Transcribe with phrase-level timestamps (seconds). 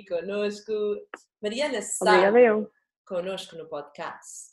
[0.00, 0.72] aqui connosco.
[1.42, 2.70] Mariana Sá, Obrigada eu.
[3.06, 4.50] connosco no podcast.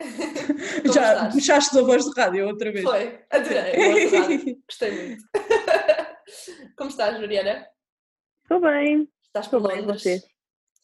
[0.94, 1.34] Já estás?
[1.34, 2.84] puxaste a voz de rádio outra vez.
[2.84, 4.62] Foi, adorei, rádio.
[4.68, 5.24] gostei muito.
[6.76, 7.66] Como estás, Mariana?
[8.42, 10.22] Estou bem, Estás estou bem, vocês?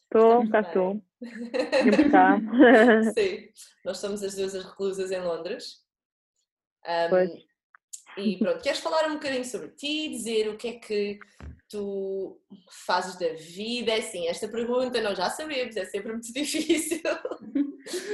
[0.03, 1.01] Estou, cá estou.
[1.23, 2.37] Sempre cá.
[3.17, 3.49] Sim,
[3.83, 5.83] nós somos as duas as reclusas em Londres.
[6.85, 7.31] Ahm, Pois.
[8.17, 11.19] E pronto, queres falar um bocadinho sobre ti, dizer o que é que
[11.69, 12.39] tu
[12.85, 13.91] fazes da vida?
[13.91, 17.01] É assim, esta pergunta nós já sabemos, é sempre muito difícil.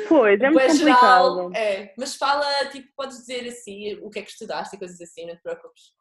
[0.07, 1.55] Pois, é muito Bué geral, complicado.
[1.55, 5.25] é, mas fala, tipo, podes dizer assim o que é que estudaste e coisas assim,
[5.25, 5.93] não te preocupes.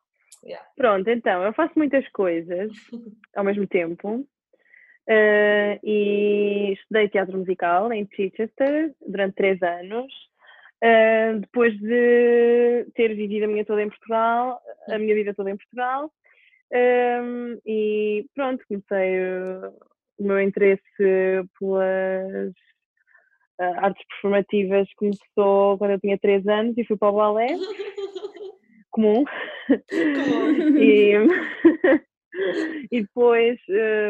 [0.76, 2.70] Pronto, então, eu faço muitas coisas
[3.36, 4.26] ao mesmo tempo.
[5.08, 10.12] Eh, e estudei teatro musical em Chichester durante três anos.
[10.82, 15.56] Eh, depois de ter vivido a minha toda em Portugal, a minha vida toda em
[15.56, 16.10] Portugal,
[16.72, 19.72] Ehm, e pronto, comecei eh,
[20.18, 20.82] o meu interesse
[21.58, 22.52] pelas
[23.60, 27.48] eh, artes performativas começou quando eu tinha três anos e fui para o balé
[28.90, 29.24] comum.
[29.66, 30.78] Comum.
[30.78, 31.14] e,
[32.92, 33.58] e depois,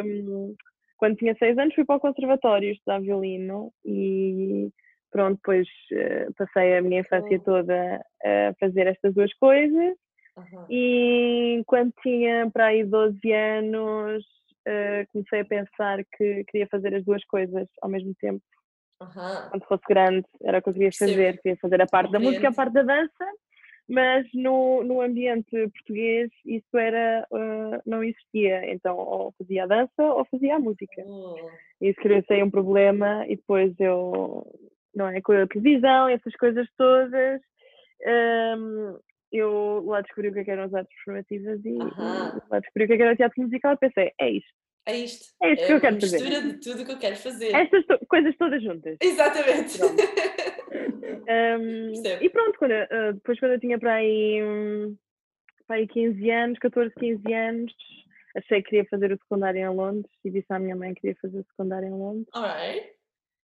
[0.04, 0.54] hum,
[0.98, 4.68] quando tinha seis anos, fui para o conservatório estudar violino e
[5.10, 7.44] pronto, depois eh, passei a minha infância bom.
[7.44, 9.96] toda a fazer estas duas coisas
[10.36, 10.66] Aham.
[10.68, 14.24] e quando tinha para aí 12 anos
[14.66, 18.42] eh, comecei a pensar que queria fazer as duas coisas ao mesmo tempo.
[19.00, 19.48] Aham.
[19.50, 22.46] Quando fosse grande era o que eu queria fazer, queria fazer a parte da música
[22.46, 23.26] e a parte da dança,
[23.88, 30.02] mas no, no ambiente português isso era, eh, não existia, então ou fazia a dança
[30.02, 31.02] ou fazia a música.
[31.04, 31.34] Hum.
[31.80, 34.46] Isso criou aí um problema e depois eu,
[34.94, 37.40] não é, com a televisão, essas coisas todas,
[38.58, 38.98] hum,
[39.32, 42.32] eu lá descobri o que é que eram as artes performativas e, Aham.
[42.50, 44.52] lá descobri o que é que era o teatro musical e pensei, é isto,
[44.86, 45.34] É isto.
[45.42, 46.20] é isto É que eu uma quero fazer.
[46.22, 47.54] mistura de tudo que eu quero fazer.
[47.54, 48.96] Estas to- coisas todas juntas.
[49.00, 49.78] Exatamente.
[49.78, 49.96] Pronto.
[51.26, 52.24] Percebo.
[52.24, 54.96] e pronto, quando ah, depois quando eu tinha para aí, hum,
[55.66, 57.72] para aí 15 anos, 14, 15 anos,
[58.36, 61.16] achei que queria fazer o secundário em Londres e disse à minha mãe que queria
[61.22, 62.88] fazer o secundário em Londres Alright.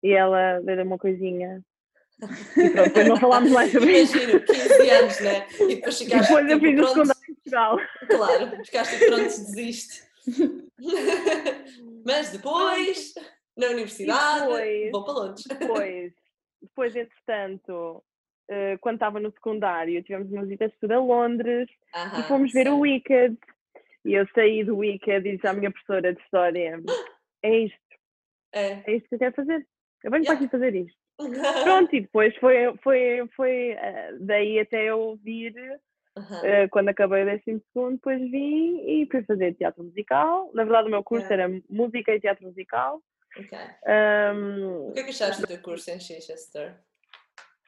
[0.04, 1.64] E ela deu uma coisinha
[2.22, 4.16] e pronto, depois não falámos mais sobre isso.
[4.18, 5.48] Imagino, 15 anos, né?
[5.62, 7.78] E depois E depois eu tipo, fiz o secundário em Portugal.
[8.08, 10.04] Claro, ficaste pronto, desiste.
[12.06, 13.14] Mas depois,
[13.58, 14.92] na universidade, depois?
[14.92, 15.44] vou para Londres.
[15.48, 16.14] Depois,
[16.62, 18.04] depois entretanto,
[18.50, 22.52] eh, quando estava no secundário, tivemos uma visita de estudo a Londres Aham, e fomos
[22.52, 22.72] ver sei.
[22.72, 23.38] o Wicked.
[24.06, 26.82] E eu saí do Wicked e disse à minha professora de História:
[27.42, 27.78] é isto,
[28.54, 28.84] É.
[28.86, 29.66] é isto que eu quero fazer.
[30.04, 30.46] Eu venho para Yeah.
[30.46, 30.98] aqui fazer isto.
[31.64, 35.56] Pronto, e depois foi, foi, foi eh, daí até eu vir,
[36.18, 36.42] Aham.
[36.44, 40.52] eh, quando acabei o décimo segundo, depois vim e fui fazer teatro musical.
[40.54, 41.44] Na verdade, o meu curso Yeah.
[41.54, 43.02] era música e teatro musical.
[43.38, 43.58] Ok.
[43.88, 46.76] Ahm, O que é que achaste do teu curso em Chichester?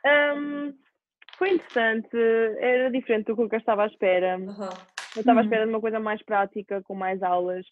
[0.06, 0.73] ahm,
[1.38, 2.16] foi interessante,
[2.59, 4.35] era diferente do que eu estava à espera.
[4.35, 4.69] Aham.
[5.16, 5.46] Eu estava à Uhum.
[5.46, 7.66] espera de uma coisa mais prática, com mais aulas,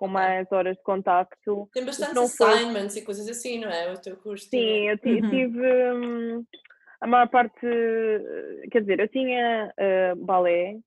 [0.00, 1.68] com mais horas de contacto.
[1.74, 3.92] Tem bastantes não foi- assignments e coisas assim, não é?
[3.92, 4.48] O teu curso.
[4.48, 5.28] Sim, eu Uhum.
[5.28, 6.44] tive hum,
[7.02, 7.60] a maior parte,
[8.72, 10.78] quer dizer, eu tinha eh, balé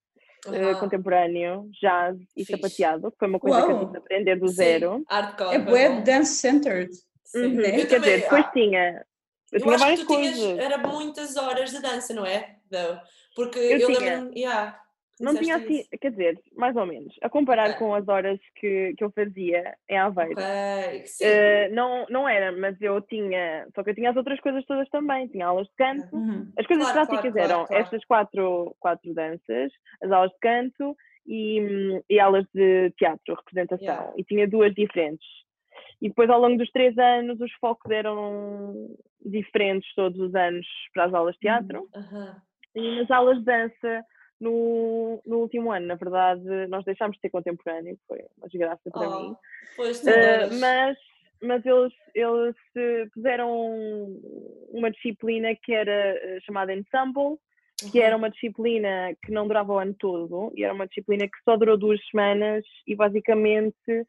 [0.47, 0.75] eh, Aham.
[0.79, 2.53] contemporâneo, jazz e Fixe.
[2.53, 5.05] sapateado, que foi uma coisa que eu tive de aprender do Sim, zero.
[5.07, 5.53] Hardcore.
[5.55, 6.03] É bom.
[6.03, 6.89] dance-centered.
[7.23, 7.45] Sim.
[7.45, 9.05] Uhum, Quer também, dizer, depois ah, tinha,
[9.51, 10.59] eu, Eu tinha acho várias que tu tinhas, coisas.
[10.59, 12.55] era muitas horas de dança, não é?
[12.71, 12.99] Though?
[13.35, 14.82] Porque Eu eu, lembro-me, yeah,
[15.19, 15.89] Não tinha assim, isso.
[16.01, 17.79] quer dizer, mais ou menos, a comparar Ok.
[17.79, 20.41] com as horas que, que eu fazia em Aveiro.
[20.41, 21.23] Ok, sim.
[21.25, 24.89] Eh, não, não era, mas eu tinha, só que eu tinha as outras coisas todas
[24.89, 25.27] também.
[25.27, 26.51] Tinha aulas de canto, Uhum.
[26.57, 27.83] as coisas Claro, práticas claro, eram claro.
[27.83, 29.71] estas quatro, quatro danças,
[30.01, 30.95] as aulas de canto
[31.27, 33.85] e, e aulas de teatro, representação.
[33.85, 34.13] Yeah.
[34.17, 35.27] E tinha duas diferentes.
[36.01, 38.89] E depois, ao longo dos três anos, os focos eram
[39.25, 41.87] diferentes todos os anos para as aulas de teatro.
[41.95, 42.41] Aham.
[42.75, 44.03] E nas aulas de dança,
[44.43, 49.09] no, no último ano, na verdade, nós deixámos de ter contemporâneo, foi uma desgraça para
[49.09, 49.35] mim.
[49.77, 50.97] Oh, tu Uh, mas
[51.41, 53.51] mas eles, eles eh, puseram
[54.69, 57.37] uma disciplina que era eh, chamada Ensemble,
[57.91, 61.43] que era uma disciplina que não durava o ano todo, e era uma disciplina que
[61.43, 64.07] só durou duas semanas, e basicamente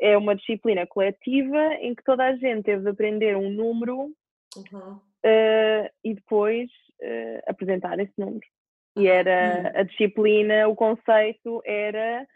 [0.00, 4.10] é uma disciplina coletiva em que toda a gente teve de aprender um número
[4.56, 5.00] Uhum.
[5.24, 6.68] eh, e depois
[7.00, 8.46] eh, apresentar esse número.
[8.96, 12.26] E era a disciplina, o conceito era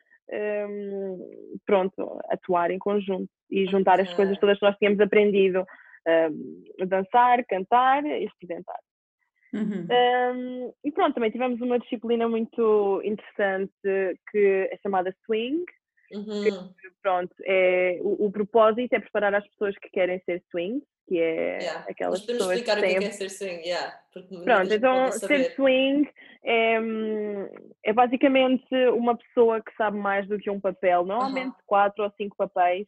[0.68, 1.18] hum,
[1.66, 5.64] pronto, atuar em conjunto e juntar as coisas todas que nós tínhamos aprendido,
[6.08, 8.80] hum, dançar, cantar e representar.
[9.52, 9.86] Uhum.
[9.90, 13.72] Hum, e pronto, também tivemos uma disciplina muito interessante
[14.30, 15.64] que é chamada swing,
[16.10, 16.72] Uhum.
[17.02, 21.58] Pronto, é, o, o propósito é preparar as pessoas que querem ser swings, que é
[21.62, 21.84] Yeah.
[21.88, 24.00] aquelas Mas podemos pessoas explicar que o que é que é ser swing, yeah.
[24.44, 26.08] Pronto, então ser swing
[26.44, 27.48] é, hum,
[27.84, 32.36] é basicamente uma pessoa que sabe mais do que um papel, normalmente quatro ou cinco
[32.36, 32.86] papéis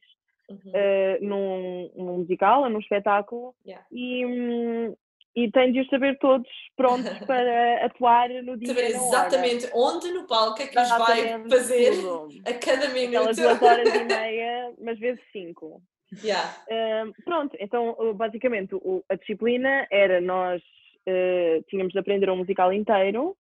[0.50, 0.73] Uhum.
[0.73, 3.85] eh, num, num musical ou num espetáculo Yeah.
[3.93, 4.97] e, hum,
[5.37, 9.26] e tem de os saber todos prontos para atuar no dia Saber e na hora.
[9.26, 12.29] exatamente onde no palco é que os vai Exatamente fazer tudo.
[12.49, 13.17] a cada minuto.
[13.19, 15.82] Aquelas duas horas e meia, mas vezes cinco.
[16.22, 16.56] Yeah.
[16.70, 20.62] Hum, pronto, então uh, basicamente o- a disciplina era nós
[21.06, 23.37] uh, tínhamos de aprender um musical inteiro,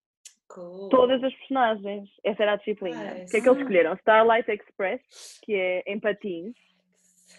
[0.48, 0.88] Cool.
[0.88, 3.12] todas as personagens, essa era a disciplina.
[3.24, 3.60] O que é que eles Nice.
[3.60, 3.92] escolheram?
[3.96, 5.00] Starlight Express,
[5.42, 6.54] que é em patins.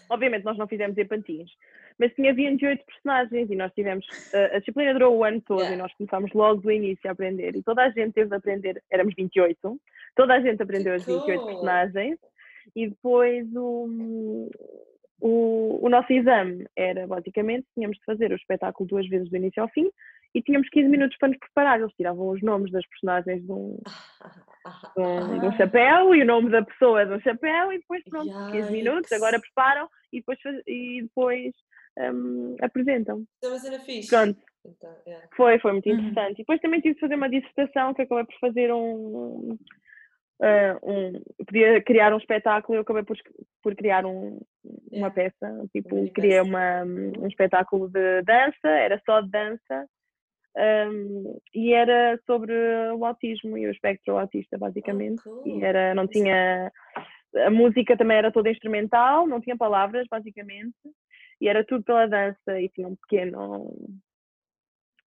[0.08, 1.50] Obviamente nós não fizemos em patins,
[1.98, 5.74] mas tinha 28 personagens e nós tivemos, uh, a disciplina durou o ano todo Yeah.
[5.74, 8.82] e nós começámos logo do início a aprender e toda a gente teve de aprender,
[8.90, 9.80] éramos 28,
[10.16, 11.46] toda a gente aprendeu as 28 cool.
[11.46, 12.18] personagens
[12.76, 14.48] e depois o,
[15.20, 19.62] o, o nosso exame era basicamente, tínhamos de fazer o espetáculo duas vezes do início
[19.62, 19.88] ao fim
[20.34, 21.80] e tínhamos 15 minutos para nos preparar.
[21.80, 23.78] Eles tiravam os nomes das personagens de um,
[24.96, 28.02] de um, de um chapéu e o nome da pessoa de um chapéu e depois
[28.04, 29.12] pronto, 15 minutos, Yikes.
[29.12, 31.52] agora preparam e depois, e depois
[31.98, 33.24] hum, apresentam.
[33.38, 34.08] Então, mas era fixe.
[34.08, 35.26] Pronto, Então, yeah.
[35.36, 35.94] foi, foi muito Uhum.
[35.98, 36.34] interessante.
[36.34, 39.56] E depois também tive de fazer uma dissertação que acabei por fazer um.
[40.42, 43.16] Ah, um podia criar um espetáculo e eu acabei por,
[43.62, 44.40] por criar um,
[44.92, 45.14] uma Yeah.
[45.14, 49.86] peça, tipo, criei uma, um espetáculo de dança, era só de dança,
[50.90, 52.52] hum, e era sobre
[52.96, 55.22] o autismo e o espectro autista, basicamente.
[55.26, 55.64] Oh, E cool.
[55.64, 56.72] era, não Isso- tinha.
[57.46, 60.74] A música também era toda instrumental, não tinha palavras, basicamente.
[61.40, 63.72] E era tudo pela dança e tinha um pequeno.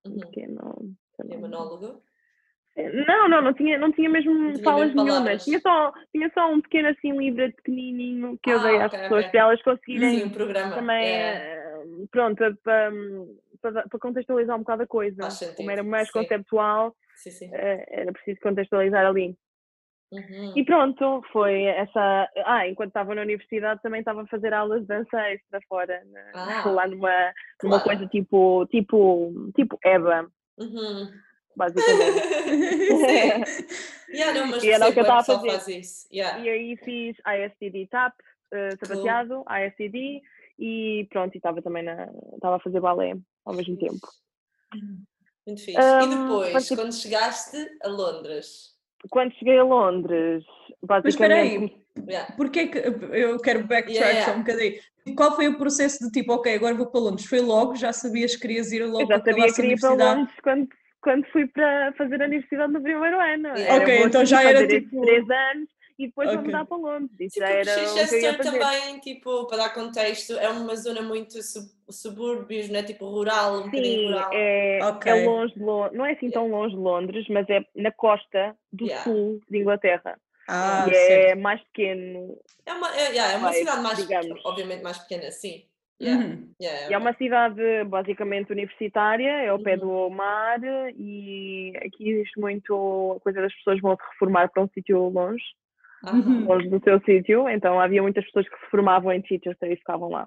[0.06, 0.19] Um Uhum.
[0.19, 0.95] pequeno.
[1.15, 2.01] sei É monólogo?
[2.75, 5.43] Não, não, não tinha, não tinha mesmo Não tinha falas mesmo nenhumas.
[5.43, 8.99] Tinha só, tinha só um pequeno assim livro pequenininho que eu Ah, dei às ok,
[8.99, 9.31] pessoas ok.
[9.31, 10.75] para elas conseguirem Sim, um programa.
[10.75, 11.39] também, Yeah.
[11.39, 12.91] eh, pronto, para,
[13.61, 15.21] para, para contextualizar um bocado a coisa.
[15.21, 16.13] Faz Como sentido, era mais sim.
[16.13, 17.49] conceptual, Sim, sim.
[17.53, 19.37] eh, era preciso contextualizar ali.
[20.11, 20.53] Uhum.
[20.55, 22.29] E pronto, foi essa.
[22.45, 26.01] Ah, enquanto estava na universidade também estava a fazer aulas de dança extra fora,
[26.35, 27.83] Ah, lá numa, numa claro.
[27.83, 30.27] coisa tipo, tipo, tipo EBA,
[30.57, 31.09] Uhum.
[31.55, 32.19] Basicamente.
[33.07, 33.83] Sim.
[34.13, 35.50] Yeah, não, mas E era o que eu percebo, é estava a fazer.
[35.50, 36.07] faz isso.
[36.13, 36.39] Yeah.
[36.39, 38.13] E aí fiz ISTD TAP,
[38.53, 40.21] eh, sapateado, ISTD
[40.59, 42.07] e pronto, e estava também na.
[42.35, 44.07] estava a fazer balé ao mesmo tempo.
[45.47, 45.71] Muito fixe.
[45.79, 48.73] e Hum, depois, parece- quando chegaste a Londres?
[49.09, 50.44] Quando cheguei a Londres,
[50.88, 51.85] Mas espera aí, basicamente.
[52.07, 52.31] Yeah.
[52.35, 54.31] Porquê que eu quero backtrack Yeah, yeah.
[54.31, 54.79] só um bocadinho?
[55.17, 57.25] Qual foi o processo de tipo, ok, agora vou para Londres?
[57.27, 57.75] Foi logo?
[57.75, 59.89] Já sabias que querias ir logo Eu já para sabia acabar que a ia para
[59.89, 60.19] universidade?
[60.19, 60.69] Londres quando,
[61.03, 63.50] quando fui para fazer a universidade no primeiro ano.
[63.50, 63.73] Yeah.
[63.75, 65.69] Era, Ok, vou então já era tipo- três anos
[66.00, 66.45] e depois vou Ok.
[66.47, 67.11] mudar para Londres.
[67.19, 68.59] Isso já porque era o que eu ia Chichester fazer.
[68.59, 72.83] também, tipo, para dar contexto, é uma zona muito sub subúrbios, não é?
[72.83, 74.29] Tipo rural, um Sim, rural.
[74.33, 75.11] é, Ok.
[75.11, 78.55] é longe de Londres, não é assim tão longe de Londres, mas é na costa
[78.71, 79.03] do Yeah.
[79.03, 80.17] sul de Inglaterra.
[80.47, 82.38] Ah, e é mais pequeno.
[82.65, 84.41] É uma, é, yeah, é uma Vai, cidade mais, digamos.
[84.45, 85.63] obviamente, mais pequena, sim.
[86.03, 86.53] Yeah, Uhum.
[86.60, 89.79] yeah, E é uma cidade basicamente universitária, é ao pé Uhum.
[89.79, 90.60] do mar
[90.98, 95.43] e aqui existe muito a coisa das pessoas vão se reformar para um sítio longe,
[96.03, 96.45] Uhum.
[96.48, 100.10] longe do seu sítio, então havia muitas pessoas que se formavam em Chichester e ficavam
[100.10, 100.25] lá.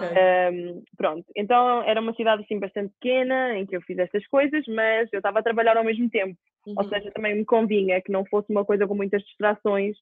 [0.00, 4.64] Um, pronto, então era uma cidade assim bastante pequena em que eu fiz estas coisas,
[4.68, 6.38] mas eu estava a trabalhar ao mesmo tempo,
[6.76, 9.96] ou Uhum, seja, também me convinha que não fosse uma coisa com muitas distrações,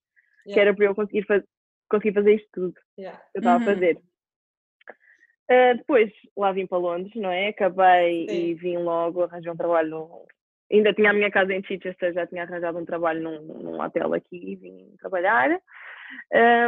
[0.53, 1.45] que yeah, era para eu conseguir, faz-
[1.91, 3.19] conseguir fazer isto tudo yeah.
[3.33, 3.71] que eu estava Uhum.
[3.71, 3.99] a fazer.
[5.51, 7.49] Uh, depois lá vim para Londres, não é?
[7.49, 8.35] Acabei Sim.
[8.35, 9.91] e vim logo, arranjei um trabalho.
[9.91, 10.27] No...
[10.73, 14.15] Ainda tinha a minha casa em Chichester, já tinha arranjado um trabalho num, num hotel
[14.15, 15.51] aqui e vim trabalhar.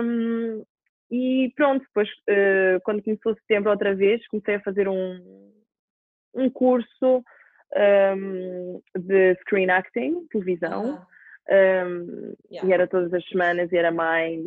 [0.02, 0.62] Um,
[1.11, 5.52] e pronto, depois, uh, quando começou setembro outra vez, comecei a fazer um,
[6.35, 7.25] um curso
[8.14, 11.06] um, de screen acting, televisão.
[11.49, 12.68] Um, yeah.
[12.68, 14.45] e era todas as semanas e era mais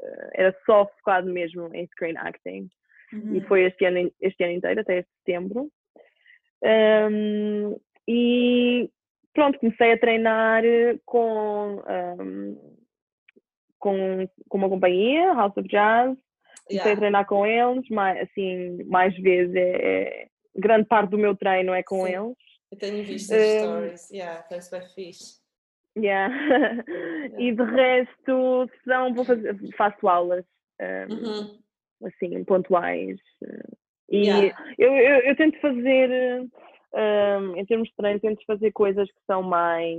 [0.00, 2.68] eh, era só focado mesmo em screen acting
[3.16, 3.42] e Uhum.
[3.48, 5.70] foi este ano, este ano inteiro até setembro
[6.62, 8.90] Um, e
[9.34, 10.62] pronto, comecei a treinar
[11.04, 12.76] com um,
[13.78, 16.16] com, com uma companhia, House of Jazz
[16.66, 16.96] comecei a Yeah.
[17.00, 19.70] treinar com eles mais, assim, mais vezes é,
[20.22, 22.12] é- grande parte do meu treino é com Sim.
[22.14, 22.36] eles
[22.72, 24.10] Eu tenho visto as Um, stories.
[24.10, 25.40] Yeah, parece bem fixe.
[25.96, 26.34] Yeah.
[27.38, 30.44] e de resto, se não, vou fazer, faço aulas
[30.80, 31.58] um, Uhum.
[32.04, 33.18] Assim, pontuais.
[33.42, 33.76] uh,
[34.10, 34.54] E Yeah.
[34.78, 36.08] eu, eu, eu tento fazer,
[36.94, 39.98] um, em termos de treino, tento fazer coisas que são mais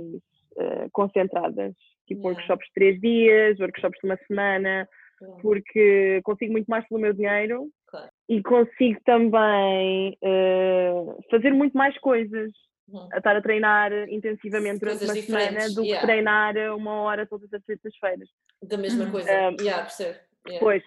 [0.56, 1.74] uh, concentradas.
[2.06, 2.28] tipo Yeah.
[2.40, 4.88] workshops de três dias, workshops de uma semana,
[5.20, 5.42] Yeah.
[5.42, 8.08] porque consigo muito mais pelo meu dinheiro Claro.
[8.28, 10.92] e consigo também eh,
[11.30, 12.50] fazer muito mais coisas.
[12.90, 13.06] Uhum.
[13.12, 17.52] A estar a treinar intensivamente durante Coisas uma semana do que treinar uma hora todas
[17.52, 18.28] as sextas-feiras.
[18.62, 19.10] Da mesma Uhum.
[19.10, 19.30] coisa.
[19.30, 20.18] Um, yeah, percebo.
[20.46, 20.60] Yeah.
[20.64, 20.82] Pois,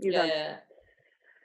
[0.00, 0.26] exato.
[0.26, 0.62] yeah,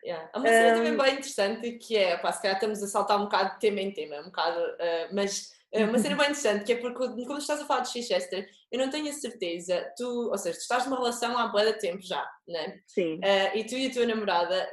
[0.06, 0.30] yeah.
[0.34, 3.18] Há uma cena também Um, bem interessante que é, pá, se calhar estamos a saltar
[3.20, 6.66] um bocado de tema em tema, um bocado, eh, mas eh, uma cena bem interessante
[6.66, 9.90] que é porque quando quando estás a falar de Chichester, eu não tenho a certeza,
[9.98, 12.80] tu, ou seja, tu estás numa relação há bué de tempo já, né?
[12.88, 13.20] Sim.
[13.24, 14.70] Eh, e tu e a tua namorada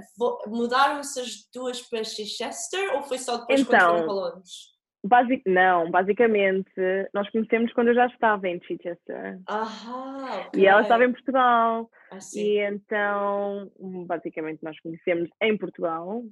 [0.47, 4.78] mudaram-se as duas para Chichester ou foi só depois quando Então, foram para Londres?
[5.05, 6.71] Basic, não, basicamente,
[7.15, 9.39] nós conhecemos quando eu já estava em Chichester.
[9.47, 10.17] Ahá,
[10.49, 10.61] ok.
[10.61, 11.89] E ela estava em Portugal.
[12.11, 12.19] Ah.
[12.35, 13.71] E então,
[14.07, 16.23] basicamente, nós conhecemos em Portugal,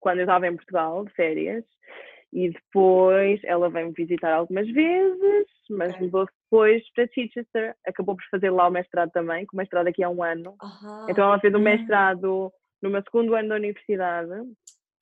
[0.00, 1.64] quando eu estava em Portugal, de férias.
[2.32, 6.00] E depois ela veio-me visitar algumas vezes, mas Ok.
[6.06, 7.76] mudou depois para Chichester.
[7.86, 10.56] Acabou por fazer lá o mestrado também, que o mestrado aqui há um ano.
[11.08, 11.60] Então ela fez o Hum.
[11.60, 14.30] mestrado no meu segundo ano da universidade.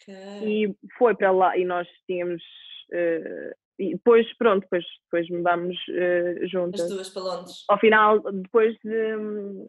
[0.05, 0.15] ok.
[0.43, 2.43] e foi para lá e nós tínhamos
[2.93, 5.77] eh, e depois pronto depois depois mudámos
[6.43, 7.65] As juntas duas para Londres.
[7.69, 9.67] ao final depois de hum,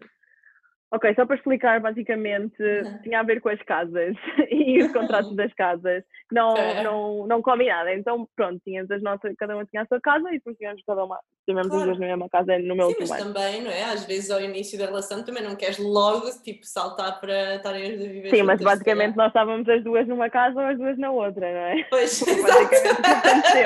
[0.94, 3.02] ok só para explicar basicamente Uhum.
[3.04, 4.16] tinha a ver com as casas
[4.52, 6.84] e os contratos das casas não É.
[6.84, 10.34] não não combinado então pronto tínhamos as nossas cada uma tinha a sua casa e
[10.34, 11.82] depois tínhamos cada uma tivemos Claro.
[11.82, 13.84] as duas na mesma casa no meu Sim, mas também, não é?
[13.84, 17.98] Às vezes ao início da relação também não queres logo, tipo, saltar para estarem as
[18.00, 21.12] duas viver Sim, mas basicamente nós estávamos as duas numa casa ou as duas na
[21.12, 21.84] outra, não é?
[21.90, 23.64] Pois, basicamente o que aconteceu.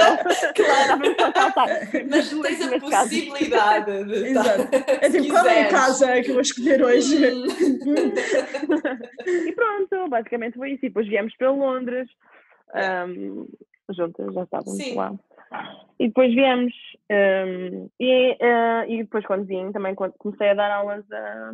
[0.56, 0.82] Claro.
[0.82, 1.68] Estávamos só saltar.
[2.10, 3.10] Mas tens a nas casas.
[3.10, 4.62] possibilidade de Exato.
[4.76, 7.17] estar- É se tipo, qual é a casa que eu vou escolher hoje?
[9.26, 10.86] E pronto, basicamente foi isso.
[10.86, 12.10] E depois viemos para Londres,
[12.74, 13.46] ahm,
[13.90, 14.96] juntas, já estávamos Sim.
[14.96, 15.14] lá.
[16.00, 16.74] E depois viemos.
[17.10, 21.52] ahm, e, ah, e depois, quando vim, também quando comecei a dar aulas a,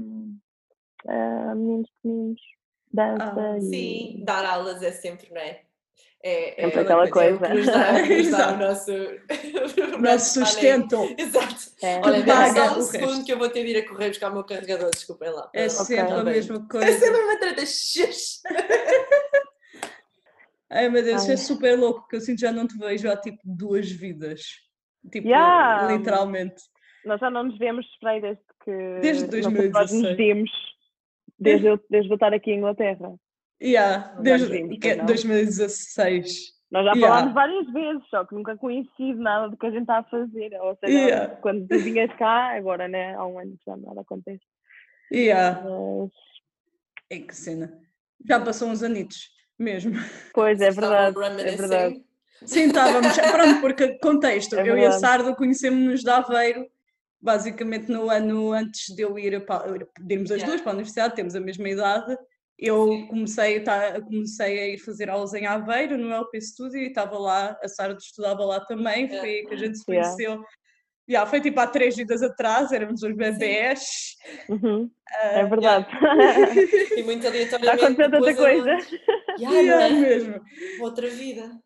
[1.07, 2.41] a meninos pequeninos.
[2.91, 3.61] Dança Ah, e.
[3.61, 5.61] Sim, dar aulas é sempre, não é?
[6.25, 7.39] É, Sempre é, aquela é o que nos coisa.
[7.39, 8.53] dá, nos dá Exato.
[8.55, 8.91] o nosso,
[9.95, 11.15] O nosso sustento.
[11.17, 11.55] Exato.
[11.81, 11.99] É.
[11.99, 12.91] Olha, paga só um o resto.
[12.91, 15.49] segundo que eu vou ter de ir a correr buscar o meu carregador, desculpem lá.
[15.53, 15.85] É Perdão.
[15.85, 16.99] sempre a mesma É coisa.
[16.99, 17.63] sempre uma treta.
[20.69, 21.33] Ai meu Deus, isso Ai.
[21.35, 24.41] é super louco, que eu sinto que já não te vejo há tipo duas vidas.
[25.11, 25.91] Tipo, Yeah.
[25.95, 26.63] literalmente.
[27.05, 28.71] Nós já não nos vemos aí desde que.
[29.01, 30.01] Desde não sei se Nós 2016.
[30.01, 30.51] nos vimos
[31.37, 33.13] desde eu, desde eu estar aqui em Inglaterra.
[33.63, 35.05] Yeah, desde nos vimos, que é pois não?
[35.05, 36.53] 2016.
[36.71, 37.07] Nós já Yeah.
[37.07, 40.53] falámos várias vezes, só que nunca coincide nada do que a gente está a fazer.
[40.59, 41.35] Ou seja, Yeah.
[41.37, 44.41] quando tu vinhas cá, agora né, há um ano já nada acontece.
[45.11, 45.61] Yeah.
[45.63, 46.11] Mas,
[47.09, 47.77] É que cena.
[48.27, 49.29] Já passou uns anitos,
[49.59, 49.93] mesmo.
[50.33, 52.03] pois é verdade, é verdade.
[52.45, 53.13] Sim, estávamos.
[53.31, 54.91] Pronto, porque contexto, É eu e a.
[54.93, 56.67] Sardo conhecemos-nos de Aveiro,
[57.21, 59.67] basicamente no ano antes de eu ir para,
[59.99, 60.47] de irmos as Yeah.
[60.47, 62.17] duas para a universidade, temos a mesma idade.
[62.57, 66.87] Eu comecei, a ta- comecei a ir fazer aulas em Aveiro, no LP Studio, e
[66.87, 70.09] estava lá, a Sardo estudava lá também, foi aí que a gente se Yeah.
[70.15, 70.43] conheceu.
[71.09, 74.15] Yeah, foi tipo há três vidas atrás, éramos uns bebés.
[74.47, 75.87] Uhum, ah, é verdade.
[76.97, 77.83] E muito Já aleatoriamente.
[77.83, 78.77] aconteceu tanta depois coisa.
[79.39, 79.99] Yeah, yeah, é?
[79.99, 80.41] mesmo.
[80.79, 81.59] Outra vida.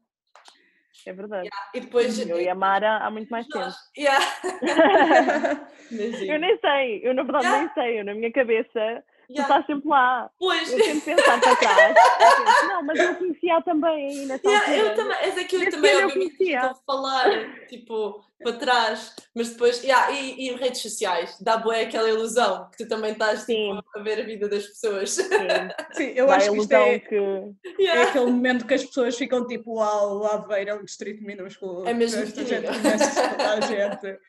[1.05, 1.49] É verdade.
[1.75, 2.17] E depois.
[2.27, 3.67] Eu e a Mara há muito mais tempo.
[3.95, 4.25] Yeah.
[5.91, 7.65] Eu nem sei, eu na verdade Yeah.
[7.65, 9.43] nem sei, eu na minha cabeça, tu Yeah.
[9.59, 10.29] estás sempre lá.
[10.39, 10.71] Pois.
[10.71, 11.95] Eu tento pensar para trás.
[11.97, 14.95] eu penso, não, mas eu conhecia também aí nessa Yeah, eu altura.
[15.03, 16.55] também, é daquilo Nesse também, eu obviamente, conhecia.
[16.57, 21.75] estou a falar, tipo, para trás, mas depois, yeah, e, e redes sociais, dá boa
[21.77, 25.09] aquela ilusão que tu também estás tipo, a ver a vida das pessoas.
[25.11, 25.23] Sim,
[25.93, 27.15] Sim, eu dá acho que isto é, que.
[27.15, 27.47] é
[27.79, 28.09] Yeah.
[28.09, 31.85] aquele momento que as pessoas ficam tipo, uau, Aveiro é um distrito minúsculo.
[31.87, 34.19] É mesmo esta gente pequenino." conhece toda a gente.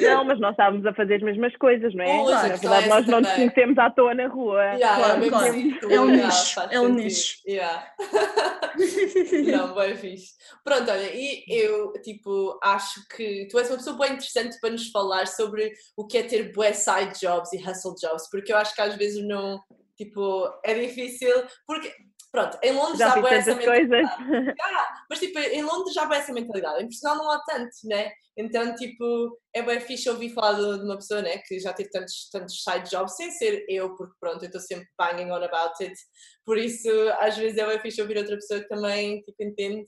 [0.00, 2.18] Não, mas nós estávamos a fazer as mesmas coisas, não é?
[2.18, 4.62] Pois, Na a questão é verdade, nós não nos conhecemos à toa na rua.
[4.74, 5.46] Yeah, Claro, é, claro.
[5.46, 7.36] É um yeah, nicho, é um nicho.
[7.46, 7.94] Yeah.
[9.46, 10.34] Não, bem fixe.
[10.64, 14.90] Pronto, olha, e eu, tipo, acho que tu és uma pessoa bem interessante para nos
[14.90, 18.74] falar sobre o que é ter bué side jobs e hustle jobs, porque eu acho
[18.74, 19.60] que às vezes não,
[19.96, 21.34] tipo, é difícil,
[21.66, 21.92] porque,
[22.32, 23.88] pronto, em Londres Já fiz bué essa coisas.
[23.88, 24.54] mentalidade.
[24.62, 28.12] Ah, mas, tipo, em Londres já bué essa mentalidade, em Portugal não há tanto, né?
[28.36, 31.90] Então, tipo, é bem fixe ouvir falar de de uma pessoa, né, que já teve
[31.90, 35.74] tantos, tantos side jobs, sem ser eu, porque, pronto, eu estou sempre banging on about
[35.82, 35.94] it,
[36.46, 39.84] por isso, às vezes é bem fixe ouvir outra pessoa que também tipo, entende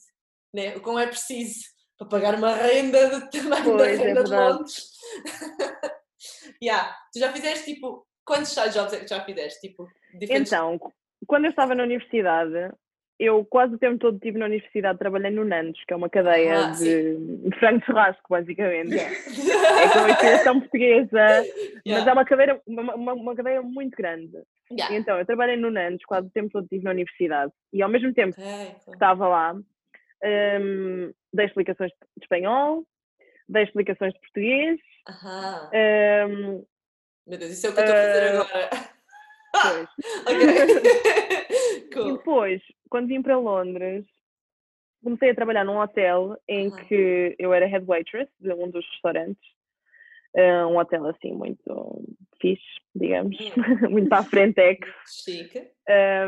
[0.54, 1.60] né, o quão é preciso
[1.98, 4.52] para pagar uma renda de, também da Pois, é renda de verdade.
[4.54, 4.90] Londres.
[6.62, 6.96] yeah.
[7.12, 8.06] Tu já fizeste tipo.
[8.24, 9.60] Quantos side jobs é que já fizeste?
[9.68, 10.52] Tipo, diferentes.
[10.52, 10.78] Então,
[11.26, 12.72] quando eu estava na universidade,
[13.18, 16.60] eu quase o tempo todo estive na universidade, trabalhei no Nandos, que é uma cadeia
[16.60, 17.16] Ah, de
[17.58, 18.96] frango churrasco, basicamente.
[18.98, 21.46] É com a inspiração portuguesa,
[21.86, 22.10] mas Yeah.
[22.10, 24.36] é uma cadeira, uma, uma, uma cadeia muito grande.
[24.70, 24.94] Yeah.
[24.96, 27.52] Então, eu trabalhei no Nandos, quase o tempo todo estive na universidade.
[27.72, 28.44] E ao mesmo tempo Ok,
[28.86, 32.84] que estava lá, hum, dei explicações de espanhol,
[33.48, 34.80] dei explicações de português.
[35.08, 35.70] Aham.
[36.28, 36.64] hum,
[37.26, 38.70] Meu Deus, isso é o que eu estou a fazer Eh, agora.
[39.60, 39.88] Pois.
[40.26, 40.40] Ok.
[40.40, 42.12] E cool.
[42.16, 44.04] depois, quando vim para Londres,
[45.02, 46.76] comecei a trabalhar num hotel em Aham.
[46.86, 49.42] que eu era head waitress de um dos restaurantes.
[50.34, 52.04] Eh, um hotel assim muito
[52.40, 52.62] fixe,
[52.94, 53.36] digamos,
[53.90, 55.68] muito à frente é que Chique.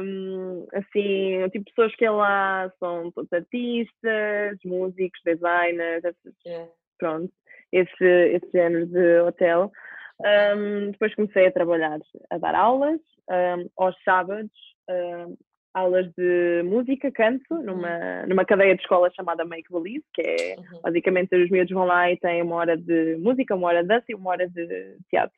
[0.02, 6.02] um, assim, o tipo de pessoas que é lá são todos artistas, músicos, designers,
[6.47, 6.71] Yeah.
[6.99, 7.33] pronto,
[7.73, 9.73] esse, esse género de hotel.
[10.21, 11.99] Um, depois comecei a trabalhar,
[12.31, 13.00] a dar aulas,
[13.31, 14.50] um, aos sábados,
[14.88, 15.37] um,
[15.73, 20.81] aulas de música, canto, numa, numa cadeia de escolas chamada Make Believe, que é Uhum.
[20.83, 24.04] basicamente os miúdos vão lá e têm uma hora de música, uma hora de dança
[24.09, 25.37] e uma hora de teatro.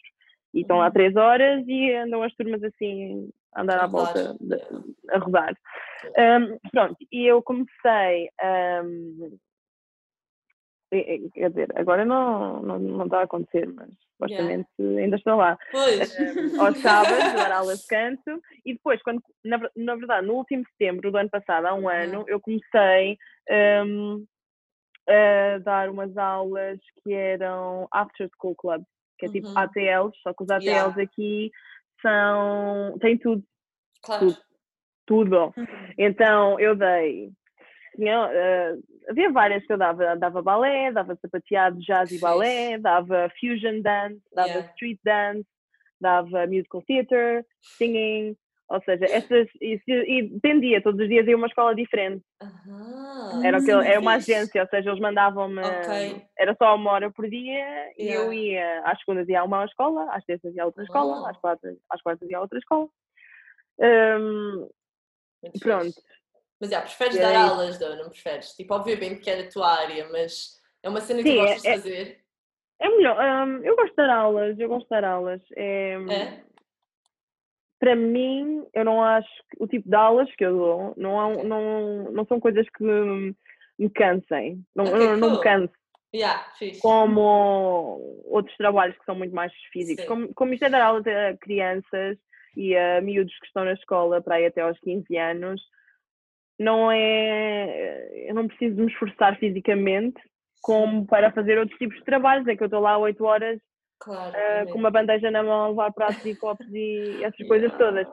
[0.53, 0.93] E estão lá Uhum.
[0.93, 4.61] três horas e andam as turmas assim a andar à volta, de-
[5.11, 5.57] a rodar.
[6.19, 8.29] Um, pronto, e eu comecei
[8.85, 9.39] um,
[10.91, 15.59] Quer dizer, agora não, não, não está a acontecer, mas supostamente ainda estou lá.
[15.71, 15.99] Pois.
[16.61, 21.11] Aos sábados, dar aulas de canto, e depois, quando, na, na verdade, no último setembro
[21.11, 23.19] do ano passado, há um ano, eu comecei
[23.85, 24.25] um,
[25.09, 28.83] a dar umas aulas que eram After School Club,
[29.19, 29.55] que é tipo Uhum.
[29.57, 30.67] ATLs, só que os ATLs
[30.97, 31.03] Yeah.
[31.03, 31.51] aqui
[32.01, 32.97] são.
[33.01, 33.43] têm tudo,
[34.03, 34.37] Claro.
[35.07, 35.53] tudo.
[35.99, 37.33] Então eu dei.
[37.97, 38.75] Tinha, eh,
[39.09, 44.21] havia várias que eu dava, dava balé, dava sapateado, jazz e balé, dava fusion dance,
[44.35, 44.71] dava Yeah.
[44.73, 45.47] street dance,
[46.01, 47.45] dava musical theatre,
[47.79, 48.37] singing,
[48.69, 52.23] ou seja, essas, e, e dependia, todos os dias ia uma escola diferente.
[52.43, 53.41] Aham.
[53.43, 56.23] Era, que, Isso era uma agência, ou seja, eles mandavam-me, Ok.
[56.39, 58.35] era só uma hora por dia e eu Yeah.
[58.35, 61.27] ia, às segundas ia a uma escola, às terças ia a outra escola, Oh.
[61.27, 62.89] às quartas, às quartas ia a outra escola.
[63.79, 64.69] Hum,
[65.43, 66.03] Muito pronto.
[66.61, 67.51] Mas já, preferes dar é isso.
[67.53, 68.49] aulas, não, não preferes?
[68.55, 71.45] Tipo, obviamente que é da tua área, mas é uma cena que Sim, tu é-
[71.45, 72.21] gostas de é- fazer.
[72.79, 73.17] É melhor,
[73.49, 75.41] hum, eu gosto de dar aulas, eu gosto de dar aulas.
[75.57, 76.45] É, É?
[77.79, 81.45] Para mim, eu não acho que o tipo de aulas que eu dou não, há-
[81.45, 83.35] não, não são coisas que me,
[83.79, 84.65] me cansem.
[84.75, 85.43] Não, Ok, não, não me cool.
[85.43, 85.73] canso.
[86.15, 86.47] Yeah.
[86.81, 90.05] Como outros trabalhos que são muito mais físicos.
[90.05, 90.09] Sim.
[90.09, 92.17] Como, como isto é dar aulas a crianças
[92.57, 95.61] e a miúdos que estão na escola para aí até aos 15 anos,
[96.59, 98.29] não é.
[98.29, 100.21] Eu não preciso me esforçar fisicamente
[100.63, 102.47] como para fazer outros tipos de trabalhos.
[102.49, 103.61] É que eu estou lá 8 horas
[104.01, 104.29] Claro.
[104.29, 104.73] obviamente.
[104.73, 107.79] com uma bandeja na mão a levar pratos e copos e essas coisas Yeah.
[107.79, 108.07] todas.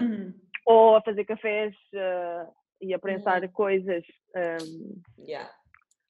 [0.00, 0.32] Uhum.
[0.66, 2.46] Ou a fazer cafés ah,
[2.80, 3.48] e a prensar Uhum.
[3.52, 4.04] coisas.
[4.34, 5.50] ahm, Yeah.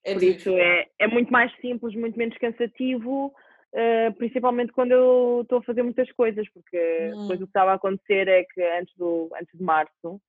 [0.07, 3.33] É por isso é, é muito mais simples, muito menos cansativo,
[3.75, 7.21] ah, principalmente quando eu estou a fazer muitas coisas, porque Hum.
[7.23, 10.21] depois o que estava a acontecer é que antes, do, antes de março,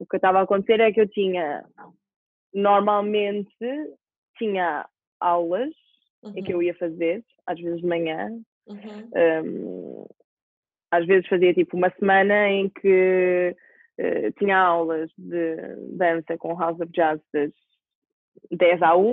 [0.00, 1.64] o que estava a acontecer é que eu tinha,
[2.54, 3.54] normalmente,
[4.38, 4.86] tinha
[5.20, 5.70] aulas
[6.24, 8.28] em que Uhum, eu ia fazer, às vezes de manhã,
[8.66, 9.10] uhum.
[9.44, 10.06] um,
[10.90, 13.54] às vezes fazia tipo uma semana em que
[13.98, 15.56] eh, tinha aulas de
[15.96, 17.52] dança com House of Jazz das
[18.50, 19.12] 10 à 1,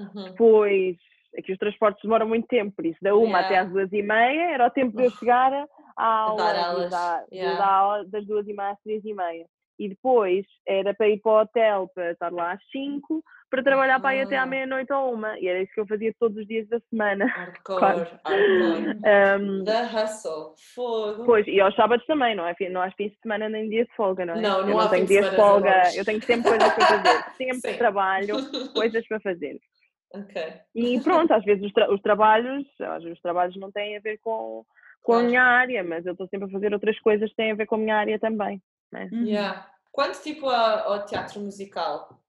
[0.00, 0.24] Uhum.
[0.24, 0.96] depois
[1.36, 3.68] aqui os transportes demoram muito tempo, por isso da 1 até Yeah.
[3.68, 5.52] às 2 e meia era o tempo de eu chegar
[5.96, 7.66] à aula, de yeah.
[7.66, 9.46] aula das 2 e meia às 3 e meia.
[9.80, 13.98] E depois era para ir para o hotel para estar lá às 5 para trabalhar
[13.98, 14.46] para ir até à Ah.
[14.46, 15.36] meia-noite ou uma.
[15.40, 17.26] E era isso que eu fazia todos os dias da semana.
[17.26, 17.80] Hardcore,
[18.24, 19.40] hardcore.
[19.42, 20.54] Um, The hustle.
[20.74, 21.24] Fogo.
[21.24, 22.54] Pois, e aos sábados também, não é?
[22.70, 24.42] Não há fins de semana nem dias de folga, não é?
[24.42, 26.86] Não, não eu há não tenho fim de de folga, eu tenho sempre coisas para
[26.86, 27.24] fazer.
[27.38, 27.78] Sempre Sim.
[27.78, 28.36] trabalho,
[28.74, 29.58] coisas para fazer.
[30.12, 30.42] Ok.
[30.74, 34.00] E pronto, às vezes os, tra- os trabalhos, às vezes os trabalhos não têm a
[34.00, 34.64] ver com,
[35.04, 37.54] com a minha área, mas eu estou sempre a fazer outras coisas que têm a
[37.54, 38.60] ver com a minha área também.
[38.92, 39.24] Uhum.
[39.26, 39.70] Yeah.
[39.92, 42.20] Quanto tipo ao, ao teatro musical,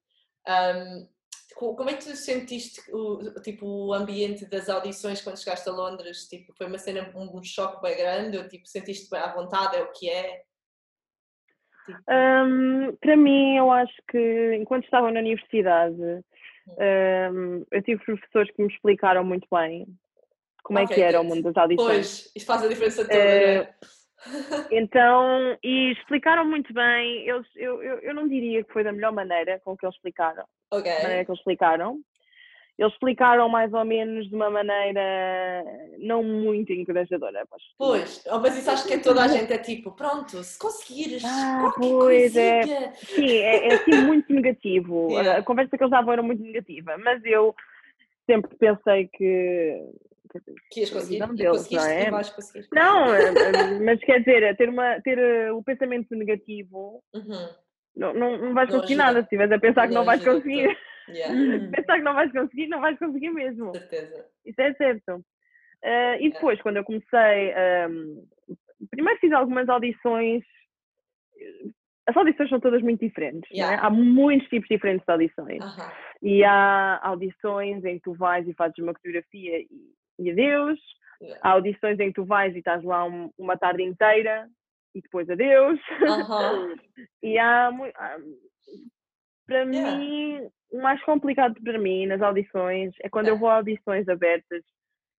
[0.48, 1.08] um,
[1.56, 5.72] co- como é que tu sentiste o, tipo, o ambiente das audições quando chegaste a
[5.72, 6.28] Londres?
[6.28, 8.38] Tipo, foi uma cena, um, um choque bem grande?
[8.38, 9.78] Ou tipo, sentiste bem à vontade?
[9.78, 10.44] É o que é?
[11.86, 15.96] Tipo, Hum, para mim, eu acho que enquanto estava na universidade,
[16.68, 19.88] hum, eu tive professores que me explicaram muito bem
[20.64, 21.36] como é Ok, que era o good.
[21.36, 21.96] mundo das audições.
[21.96, 23.76] pois, isto faz a diferença toda, não é?
[24.72, 29.12] Então, e explicaram muito bem, eles, eu, eu, eu não diria que foi da melhor
[29.12, 30.92] maneira com que eles explicaram, Ok.
[30.92, 32.00] da maneira que eles explicaram.
[32.78, 35.64] eles explicaram mais ou menos de uma maneira
[36.00, 37.46] não muito encorajadora.
[37.52, 37.62] Mas...
[37.78, 41.24] Pois, oh, mas isso acho que é toda a gente é tipo, pronto, se conseguires
[41.26, 42.92] Ah, pois, é.
[42.96, 45.10] Sim, é, é assim muito negativo.
[45.22, 45.40] Yeah.
[45.40, 47.54] A conversa que eles davam era muito negativa, mas eu
[48.26, 49.78] sempre pensei que.
[50.38, 52.24] A conseguir, deles, conseguiste não é?
[52.74, 53.32] Não, eh,
[53.86, 57.50] mas quer dizer, ter, uma, ter eh, o pensamento negativo Uhum.
[57.96, 59.04] não, não, não vais Não conseguir ajuda.
[59.04, 59.20] nada.
[59.20, 60.78] Se estiveres a pensar que não, Não vais ajuda conseguir,
[61.10, 61.36] Yeah,
[61.76, 63.72] pensar que não vais conseguir, não vais conseguir mesmo.
[63.74, 64.26] certeza.
[64.46, 65.26] Isso é certo.
[65.84, 68.24] Eh, e depois, quando eu comecei, ehm,
[68.90, 70.44] primeiro fiz algumas audições.
[72.08, 73.74] As audições são todas muito diferentes, não é?
[73.74, 73.88] Yeah.
[73.88, 75.62] Há muitos tipos diferentes de audições.
[75.62, 75.92] Aham.
[76.24, 79.68] E há audições em que tu vais e fazes uma fotografia e,
[80.22, 80.80] e adeus.
[81.22, 81.40] Yeah.
[81.44, 84.48] Há audições em que tu vais e estás lá um- uma tarde inteira
[84.96, 85.80] e depois adeus.
[86.02, 86.76] Aham.
[87.24, 88.18] E há, há-
[89.48, 89.96] para Yeah.
[89.98, 94.64] mim, o mais complicado para mim nas audições é quando eu vou a audições abertas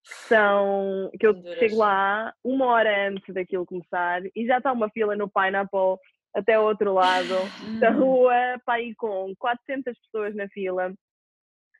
[0.04, 4.88] que são que eu chego lá uma hora antes daquilo começar e já está uma
[4.90, 5.96] fila no Pineapple
[6.34, 7.34] até ao outro lado
[7.78, 8.32] da rua
[8.64, 10.92] para ir com 400 pessoas na fila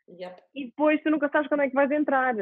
[0.09, 0.43] Yep.
[0.55, 2.35] e depois tu nunca sabes quando é que vais entrar.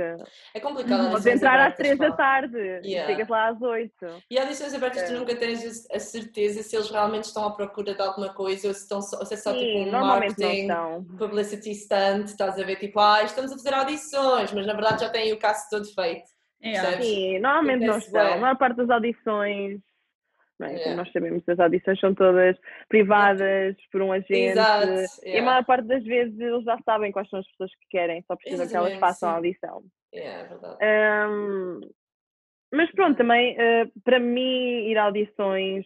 [0.55, 1.11] É complicado.
[1.11, 2.85] Podes entrar às abertas, 3 da tarde Yeah.
[2.85, 3.93] e chegas lá às 8.
[4.31, 5.19] E audições abertas, tu É.
[5.19, 8.81] nunca tens a certeza se eles realmente estão à procura de alguma coisa ou se,
[8.81, 10.69] estão só, ou se é só Sim, tipo um marketing,
[11.19, 15.11] publicity stunt, estás a ver tipo, ah, estamos a fazer audições, mas na verdade já
[15.11, 16.25] têm o cast todo feito.
[16.65, 17.01] Yeah.
[17.01, 18.33] Sim, normalmente não estão.
[18.35, 19.81] A maior parte das audições,
[20.61, 20.79] não é?
[20.79, 21.03] Como Yeah.
[21.03, 22.57] nós sabemos, as audições são todas
[22.89, 24.35] privadas por um agente.
[24.35, 24.87] Exato.
[24.87, 25.51] E a yeah.
[25.51, 28.69] maior parte das vezes eles já sabem quais são as pessoas que querem, só precisam
[28.69, 29.37] que elas Exatamente, façam a sim.
[29.37, 29.83] audição.
[30.15, 30.77] Yeah, é verdade.
[30.85, 31.81] Ahm,
[32.73, 35.85] mas pronto, também eh, para mim ir a audições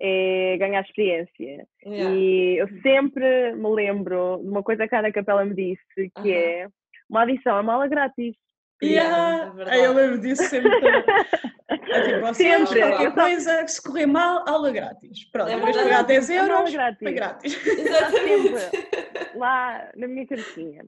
[0.00, 1.66] é ganhar experiência.
[1.84, 2.14] Yeah.
[2.14, 6.32] E eu sempre me lembro de uma coisa que a Ana Capela me disse, que
[6.32, 6.38] Aham.
[6.38, 6.68] é
[7.08, 8.34] uma audição é mala grátis.
[8.82, 9.70] Yeah, Yeah.
[9.70, 10.70] é Aí eu lembro disso sempre.
[10.76, 12.36] É tipo, vocês,
[12.68, 15.24] Sempre, qualquer coisa, se correr mal, aula grátis.
[15.30, 15.88] Pronto, É em vez de verdade.
[15.90, 16.98] pagar 10 É mala euros, grátis.
[16.98, 17.66] foi grátis.
[17.66, 19.36] Exatamente.
[19.36, 20.84] lá na minha cabecinha.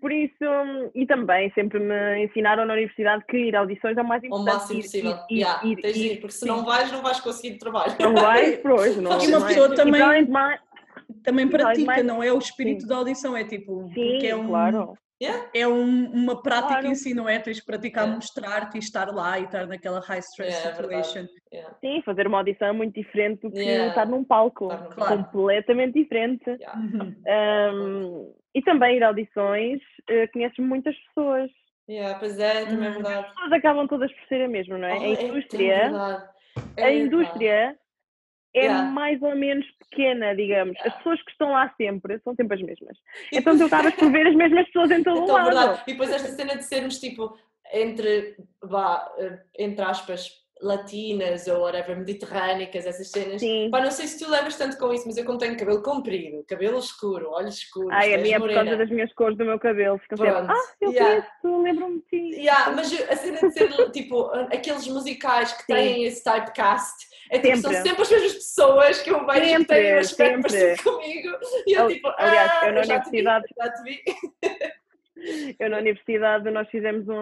[0.00, 0.44] Por isso,
[0.94, 4.54] e também sempre me ensinaram na universidade que ir a audições é o mais importante.
[4.54, 5.18] máximo ir- possível.
[5.30, 6.46] ir- Yeah, ir- tens de ir- ir, porque se sim.
[6.46, 7.94] não vais, não vais conseguir trabalho.
[7.98, 10.60] Não vais, por hoje, não E uma não pessoa também- mais-
[11.22, 14.36] Também Sim, pratica, mais- não é o espírito da audição, é tipo, Sim, porque é
[14.36, 14.94] um, claro.
[15.54, 16.86] É um- uma prática Claro.
[16.88, 17.38] em si, não é?
[17.38, 18.10] Tens que praticar, É.
[18.10, 21.26] mostrar-te e estar lá e estar naquela high stress É, é situation.
[21.52, 21.76] Yeah.
[21.80, 23.88] Sim, fazer uma audição é muito diferente do que Yeah.
[23.88, 24.68] estar num palco.
[24.68, 24.94] Palco.
[25.06, 26.48] Completamente diferente.
[26.50, 26.78] Yeah.
[26.78, 28.34] Uhum.
[28.54, 31.50] E também ir a audições, eh, conheces muitas pessoas.
[31.88, 32.94] Yeah, pois é, também é Uhum.
[32.94, 33.26] verdade.
[33.26, 34.92] As pessoas acabam todas por ser a mesma, não é?
[34.92, 36.28] Oh, a tão indústria, verdade.
[36.76, 37.76] É a indústria
[38.54, 38.88] é Yeah.
[38.90, 40.76] mais ou menos pequena, digamos.
[40.84, 42.96] As pessoas que estão lá sempre são sempre as mesmas.
[43.32, 45.44] E Então tu acabas por ver as mesmas pessoas em todo o Então, lado.
[45.46, 45.82] verdade.
[45.86, 47.36] E depois esta cena de sermos tipo
[47.72, 53.40] entre, vá, eh, entre aspas, latinas ou whatever, mediterrânicas, essas cenas.
[53.40, 53.68] Sim.
[53.70, 56.44] Pá, não sei se tu levas tanto com isso, mas eu como tenho cabelo comprido,
[56.48, 59.58] cabelo escuro, olhos escuros, Ai, a minha é por causa das minhas cores do meu
[59.58, 59.98] cabelo.
[59.98, 61.22] Ficam sempre, ah, eu Yeah.
[61.42, 62.40] conheço, lembro-me de ti.
[62.40, 65.74] Yeah, mas a cena de ser tipo aqueles musicais que Sim.
[65.74, 67.88] têm esse typecast, é tipo, são Sempre.
[67.88, 70.52] sempre as mesmas pessoas que eu vejo que Sempre, têm um aspecto sempre.
[70.52, 71.28] parecido comigo
[71.66, 74.02] e eu tipo, aliás, ah, eu na universidade- já te vi.
[75.58, 77.14] Eu na universidade nós fizemos um,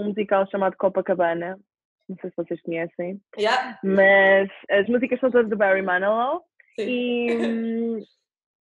[0.00, 1.58] um musical chamado Copacabana.
[2.08, 6.42] Não sei se vocês conhecem, Yeah, mas as músicas são todas do Barry Manilow
[6.78, 6.86] sim.
[6.86, 8.02] e,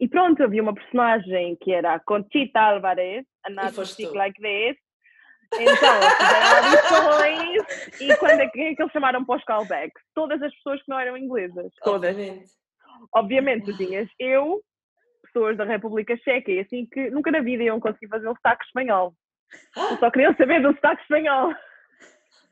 [0.00, 4.12] e pronto, havia uma personagem que era a Conchita Alvarez, a Not to foste Speak
[4.12, 4.18] tu.
[4.18, 4.76] Like This.
[5.54, 10.02] Então, fizeram audições e quando é que, é que eles chamaram para os callbacks?
[10.14, 12.14] Todas as pessoas que não eram inglesas, todas.
[12.14, 12.50] Obviamente.
[13.14, 14.60] Obviamente, tu tinhas eu,
[15.22, 18.64] pessoas da República Checa e assim que nunca na vida iam conseguir fazer um sotaque
[18.64, 19.14] espanhol.
[19.98, 21.54] Só queriam saber do sotaque espanhol.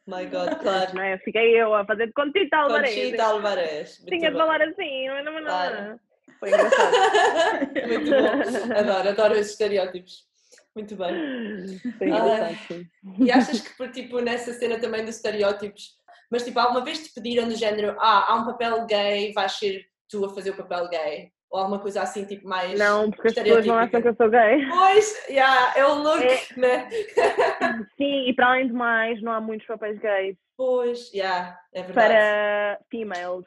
[0.06, 0.94] My God, claro.
[0.94, 1.18] Não é?
[1.18, 2.94] Fiquei eu a fazer de Conchita Alvarez.
[2.94, 3.98] Conchita Alvarez.
[3.98, 5.42] Muito Tinha de falar assim, não, não, não.
[5.42, 6.00] Claro.
[6.38, 6.92] Foi engraçado.
[7.88, 8.78] Muito bom.
[8.78, 10.26] Adoro, adoro esses estereótipos.
[10.74, 11.78] Muito bem.
[11.96, 12.86] Foi engraçado, sim.
[13.18, 15.96] E achas que, por, tipo, nessa cena também dos estereótipos,
[16.30, 19.86] mas tipo, alguma vez te pediram do género, ah, há um papel gay, vais ser
[20.08, 21.32] tu a fazer o papel gay?
[21.56, 22.78] Ou alguma coisa assim, tipo, mais.
[22.78, 24.68] Não, porque as pessoas não acham que eu sou gay.
[24.68, 26.60] Pois, yeah, é o look, É.
[26.60, 26.88] né?
[27.96, 32.08] Sim, e para além de mais, não há muitos papéis gays Pois, yeah, é verdade.
[32.08, 33.46] para females.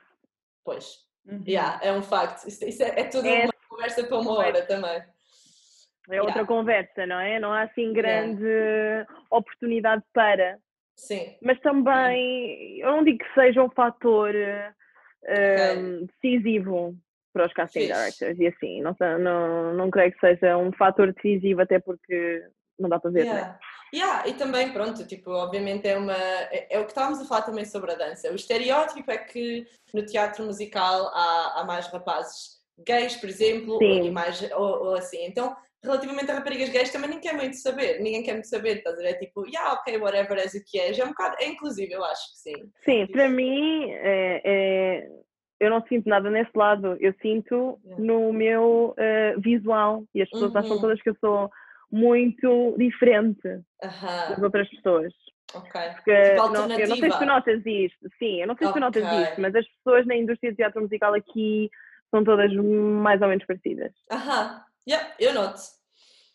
[0.66, 1.44] Pois, Uhum.
[1.48, 2.48] yeah, é um facto.
[2.48, 3.44] Isso, isso é, é tudo É.
[3.44, 5.04] uma conversa para uma hora também.
[6.12, 6.46] É outra Yeah.
[6.48, 7.40] conversa, não é?
[7.40, 8.44] Não há assim grande
[9.30, 10.58] oportunidade para.
[10.96, 14.34] Sim, Mas também, eu não digo que seja um fator
[15.76, 16.96] um, decisivo
[17.34, 17.94] para os casting Fixe.
[17.94, 22.44] directors e assim, não, não, não creio que seja um fator decisivo, até porque
[22.78, 23.32] não dá para ver, né?
[23.32, 23.60] Yeah.
[23.92, 26.14] Yeah, e também, pronto, tipo, obviamente é uma.
[26.14, 28.32] É, é o que estávamos a falar também sobre a dança.
[28.32, 33.80] O estereótipo é que no teatro musical há, há mais rapazes gays, por exemplo, ou,
[33.80, 34.12] Sim.
[34.12, 35.26] mais, ou, ou assim.
[35.26, 38.00] Então, relativamente a raparigas gays, também ninguém quer muito saber.
[38.00, 39.16] Ninguém quer muito saber, estás a ver?
[39.18, 40.94] Tipo, yeah, ok, whatever, és o que é.
[40.94, 41.36] Já é um bocado.
[41.40, 42.72] É inclusive, eu acho que sim.
[42.86, 45.10] Sim, para mim, é, é-
[45.60, 46.96] eu não sinto nada nesse lado.
[47.00, 48.04] Eu sinto Yeah.
[48.04, 50.04] no meu eh, visual.
[50.14, 50.82] E as pessoas acham Uhum.
[50.82, 51.50] todas que eu sou
[51.92, 55.14] muito diferente das Aham, outras pessoas.
[55.54, 55.82] ok.
[55.96, 58.10] Porque Tipo, não- eu não sei se tu notas isto.
[58.20, 60.82] Sim, eu não sei se tu notas isto, mas as pessoas na indústria de teatro
[60.82, 61.70] musical aqui
[62.12, 63.92] são todas mais ou menos parecidas.
[64.12, 65.60] Aham, yeah, eu noto.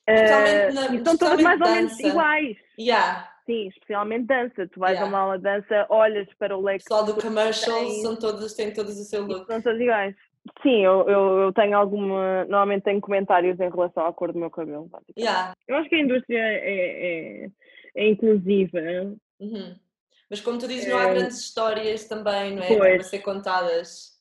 [0.08, 2.06] Especialmente na- e são todas mais ou menos dança.
[2.06, 2.56] iguais.
[2.78, 4.66] Yeah, Sim, especialmente dança.
[4.68, 5.04] Tu vais Yeah.
[5.04, 8.02] a uma aula de dança, olhas para o o leque pessoal de do commercial têm-
[8.02, 9.46] são todos, têm todos o seu look.
[9.46, 10.14] são todas iguais.
[10.62, 12.44] Sim, eu, eu, eu tenho alguma.
[12.44, 14.90] Normalmente tenho comentários em relação à cor do meu cabelo.
[15.18, 15.54] Yeah.
[15.68, 17.48] Eu acho que a indústria é, é,
[17.96, 18.78] é inclusiva.
[19.40, 19.74] Uhum.
[20.30, 22.66] Mas como tu dizes, não há Eh, grandes histórias também, não é?
[22.68, 22.94] pois.
[22.96, 24.13] Para ser contadas.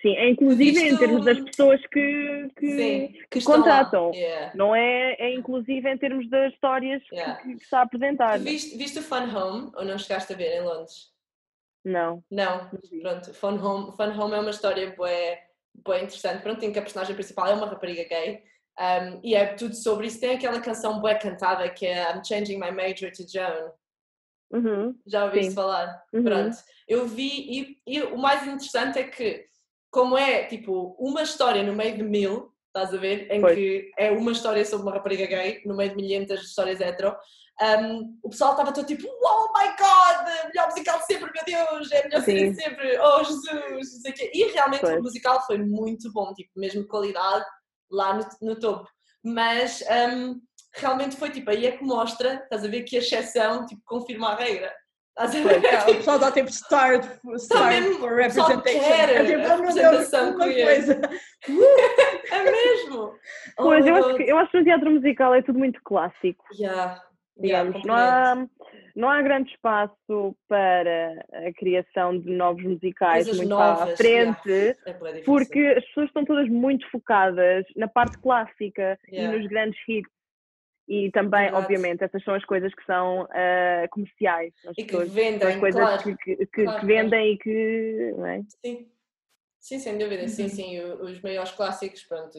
[0.00, 4.12] Sim, é inclusiva em termos das pessoas que, que, Sim, que contratam.
[4.14, 4.52] Yeah.
[4.54, 7.42] Não é, é inclusiva em termos das histórias que- Yeah.
[7.42, 8.38] que, que está a apresentar.
[8.38, 11.10] Viste, viste o Fun Home ou não chegaste a ver em Londres?
[11.84, 12.22] Não.
[12.30, 12.70] Não,
[13.02, 13.34] pronto.
[13.34, 15.40] Fun Home, Fun Home é uma história bué,
[15.74, 16.42] bué interessante.
[16.42, 18.42] Pronto, em que a personagem principal é uma rapariga gay.
[18.78, 20.20] um, e é tudo sobre isso.
[20.20, 23.72] Tem aquela canção bué cantada que é I'm Changing My Major to Joan.
[24.52, 24.94] Uhum.
[25.06, 25.54] Já ouviste Sim.
[25.56, 26.04] falar?
[26.12, 26.22] Uhum.
[26.22, 26.56] Pronto.
[26.86, 27.28] Eu vi
[27.60, 29.44] e, e o mais interessante é que,
[29.90, 33.30] como é tipo uma história no meio de mil, estás a ver?
[33.30, 33.54] Em Pois.
[33.54, 37.16] que é uma história sobre uma rapariga gay, no meio de milhentas histórias hetero,
[37.60, 41.90] um, o pessoal estava todo tipo, oh my god, melhor musical de sempre, meu Deus,
[41.90, 44.30] é melhor série de sempre, oh Jesus, não sei o quê.
[44.32, 44.98] E realmente Pois.
[44.98, 47.44] o musical foi muito bom, tipo, mesmo de qualidade,
[47.90, 48.88] lá no, no topo.
[49.24, 50.40] Mas um,
[50.74, 54.28] realmente foi tipo, aí é que mostra, estás a ver que a exceção tipo, confirma
[54.28, 54.72] a regra.
[55.18, 55.62] Estás a ver?
[55.64, 57.04] Yeah, o pessoal dá tipo start,
[57.38, 58.92] start mesmo, for representation.
[58.92, 60.64] É tipo, oh meu Deus, queer.
[60.64, 61.00] coisa.
[62.30, 63.14] É mesmo!
[63.58, 65.80] Oh Pois, my eu acho, que, eu acho que no teatro musical é tudo muito
[65.82, 66.44] clássico.
[66.56, 67.02] Yeah,
[67.42, 67.84] yeah, digamos.
[67.84, 68.46] não, há,
[68.94, 74.76] não há grande espaço para a criação de novos musicais Coisas muito à novas, frente,
[74.86, 75.24] É bué difícil.
[75.24, 79.34] porque as pessoas estão todas muito focadas na parte clássica Yeah.
[79.34, 80.10] e nos grandes hits.
[80.88, 81.62] E também, Verdade.
[81.64, 84.54] obviamente, essas são as coisas que são ah, comerciais.
[84.66, 86.02] As E que são vendem, as coisas claro.
[86.02, 86.86] que, que, Claro, que claro.
[86.86, 88.14] vendem e que.
[88.26, 88.42] é?
[88.64, 88.90] Sim.
[89.60, 90.48] Sim, sem dúvida, sim, Uhum.
[90.48, 90.80] sim.
[90.80, 92.38] Os maiores clássicos, pronto,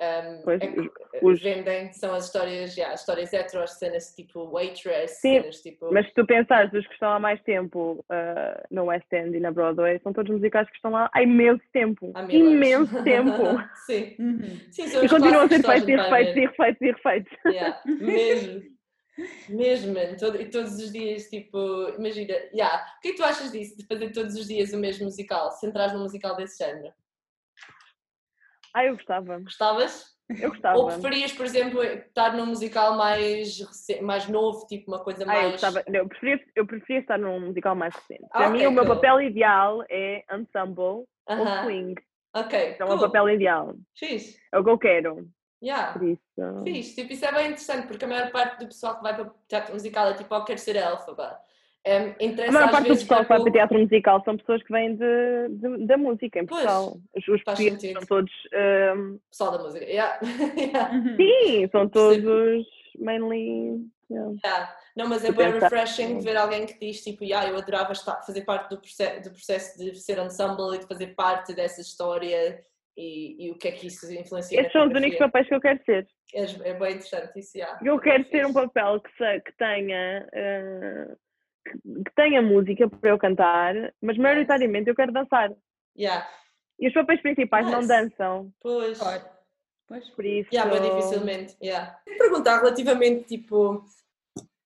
[0.00, 3.72] um, Pois, é os- eh, os- vendem, são as histórias, yeah, as histórias hetero, as
[3.78, 5.92] cenas tipo waitress, Sim, cenas tipo...
[5.92, 9.40] Mas se tu pensares, os que estão há mais tempo ah, no West End e
[9.40, 12.12] na Broadway, são todos musicais que estão lá há imenso tempo.
[12.14, 12.22] há.
[12.24, 13.42] Imenso tempo.
[13.86, 14.14] sim.
[14.18, 14.60] Uhum.
[14.70, 17.32] sim, são E continuam a ser feitos e refeitos e refeitos e refeitos.
[17.46, 18.76] Yeah, mesmo.
[19.48, 20.14] Mesmo, man.
[20.20, 21.56] Todo- e todos os dias, tipo,
[21.98, 22.84] imagina, yeah.
[22.98, 25.50] o que é que tu achas disso, de fazer todos os dias o mesmo musical,
[25.52, 26.92] se entras num musical desse género?
[28.76, 29.38] Ah, eu gostava.
[29.40, 30.04] Gostavas?
[30.38, 30.76] Eu gostava.
[30.76, 35.26] Ou preferias, por exemplo, estar num musical mais, rece- mais novo, tipo uma coisa Ah,
[35.28, 35.44] mais.
[35.44, 35.82] eu, gostava.
[35.86, 38.28] Eu, preferia, eu preferia estar num musical mais recente.
[38.30, 38.94] Para Ah, mim, ok, o meu cool.
[38.96, 41.94] papel ideal é ensemble ou Aham, swing.
[42.34, 42.98] Ok, Então, é cool.
[42.98, 43.74] o papel ideal.
[43.96, 44.38] Fixe.
[44.52, 45.26] É o que eu quero.
[45.64, 45.92] Yeah.
[45.94, 46.22] Por isso.
[46.64, 46.94] Fixe.
[46.96, 49.34] Tipo, isso é bem interessante, porque a maior parte do pessoal que vai para o
[49.48, 51.38] teatro musical é tipo, oh, quero ser elfaba.
[51.86, 54.62] Um, A interessa maior às parte do pessoal que vai para teatro musical são pessoas
[54.64, 56.96] que vêm de, de- da música em Pois, Portugal.
[57.16, 58.32] Os, portugueses são todos.
[58.32, 59.84] o pessoal da música.
[59.84, 60.18] Yeah.
[60.58, 60.94] yeah.
[60.96, 61.16] Uhum.
[61.16, 62.66] sim, são todos
[62.98, 63.86] mainly.
[64.10, 64.32] yeah.
[64.44, 64.76] Yeah.
[64.96, 68.42] Não, mas é bem refreshing ver alguém que diz tipo, yeah, eu adorava estar, fazer
[68.42, 72.64] parte do processo, do processo de ser ensemble e de fazer parte dessa história
[72.96, 75.60] e, e o que é que isso influencia Esses são os únicos papéis que eu
[75.60, 76.08] quero ser.
[76.34, 77.78] É, é bem interessante isso, yeah.
[77.84, 80.26] Eu quero É ter um papel que, se- que tenha.
[80.34, 81.14] ah,
[81.66, 85.50] que, que tenha música para eu cantar, mas maioritariamente eu quero dançar.
[85.98, 86.26] Yeah.
[86.78, 88.98] E os papéis principais não dançam, Pois.
[88.98, 89.24] Claro.
[89.88, 90.08] Pois.
[90.10, 90.50] por isso.
[90.52, 91.56] Yeah, bem dificilmente.
[91.62, 91.98] Yeah.
[92.04, 93.84] Queria perguntar relativamente tipo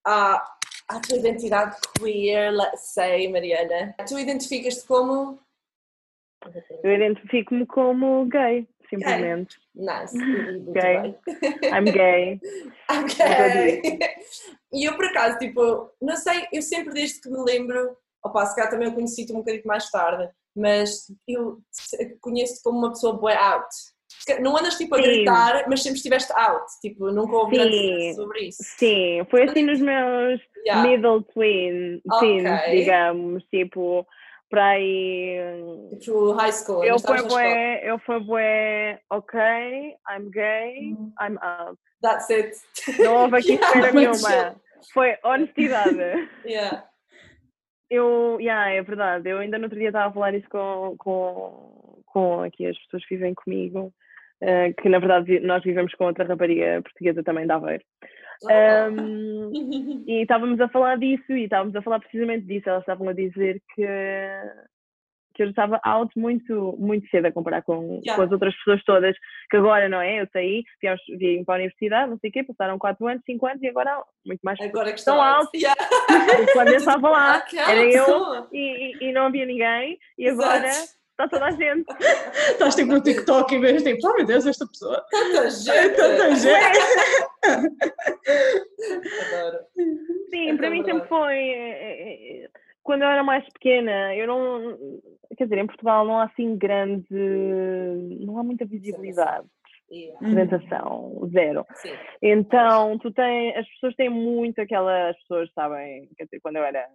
[0.04, 0.42] à,
[0.88, 3.94] à tua identidade queer, let's say, Mariana.
[4.08, 5.38] Tu identificas-te como
[6.82, 9.56] Eu identifico-me como gay, simplesmente.
[9.74, 10.16] nice.
[10.18, 11.14] Muito Gay.
[11.72, 12.40] I'm gay.
[12.90, 13.90] Ok.
[14.72, 18.54] E eu por acaso, tipo, não sei, eu sempre desde que me lembro, opa, se
[18.54, 23.16] calhar também eu conheci-te um bocadinho mais tarde, mas eu se- conheço-te como uma pessoa
[23.16, 23.68] boy out.
[24.40, 25.04] Não andas tipo a Sim.
[25.04, 27.38] gritar, mas sempre estiveste out, tipo, nunca Sim.
[27.40, 28.62] conversa sobre isso.
[28.76, 30.86] Sim, foi assim nos meus Yeah.
[30.86, 32.20] middle twin, Ok.
[32.42, 34.06] teens, digamos, tipo,
[34.50, 35.36] para aí.
[36.00, 36.84] Tipo, high school.
[36.84, 39.40] Eu fui bué, eu fui bué, ok,
[40.10, 41.12] I'm gay, Uhum.
[41.20, 41.78] I'm out.
[42.02, 42.56] That's it.
[42.98, 44.60] Não houve aqui Yeah, espera nenhuma.
[44.92, 46.28] Foi honestidade.
[46.44, 46.84] Yeah.
[47.88, 52.02] Eu, yeah, é verdade, eu ainda no outro dia estava a falar isso com, com,
[52.06, 53.92] com aqui as pessoas que vivem comigo,
[54.40, 57.82] eh, que na verdade nós vivemos com outra rapariga portuguesa também de Aveiro.
[58.02, 58.06] Oh.
[58.44, 59.50] Um,
[60.06, 62.68] e estávamos a falar disso e estávamos a falar precisamente disso.
[62.68, 63.86] Elas estavam a dizer que,
[65.34, 68.16] que eu estava out muito, muito cedo a comparar com, Yeah.
[68.16, 69.16] com as outras pessoas todas,
[69.50, 70.20] que agora, não é?
[70.22, 73.46] Eu saí, viemos, vim para a universidade, não sei o quê, passaram 4 anos, 5
[73.46, 75.50] anos e agora muito mais Agora que Estão estão altos.
[75.60, 76.52] Yeah.
[76.52, 77.44] quando eu estava lá.
[77.68, 80.99] Era eu e, e, e não havia ninguém e agora Exato.
[81.24, 81.86] Está toda a gente.
[82.50, 85.04] Estás tipo no TikTok e vês tipo, oh meu Deus, esta pessoa.
[85.10, 85.96] Tanta gente.
[85.96, 86.78] tanta gente.
[89.34, 89.58] Adoro.
[90.30, 90.84] Sim, É para mim verdade.
[90.92, 91.36] sempre foi.
[91.36, 92.48] eh, eh,
[92.82, 94.78] Quando eu era mais pequena, eu não.
[95.36, 97.06] Quer dizer, em Portugal não há assim grande.
[98.20, 99.46] Não há muita visibilidade,
[99.92, 100.18] Yeah.
[100.20, 101.66] representação, zero.
[101.74, 101.90] Sim.
[102.22, 103.56] Então, tu tens.
[103.56, 105.10] As pessoas têm muito aquela.
[105.10, 106.08] As pessoas sabem.
[106.16, 106.86] Quer dizer, quando eu era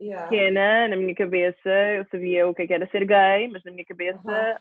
[0.00, 0.28] Yeah.
[0.28, 3.70] pequena, na minha cabeça, eu sabia o que é que era ser gay, mas na
[3.72, 4.20] minha cabeça.
[4.26, 4.56] Aham.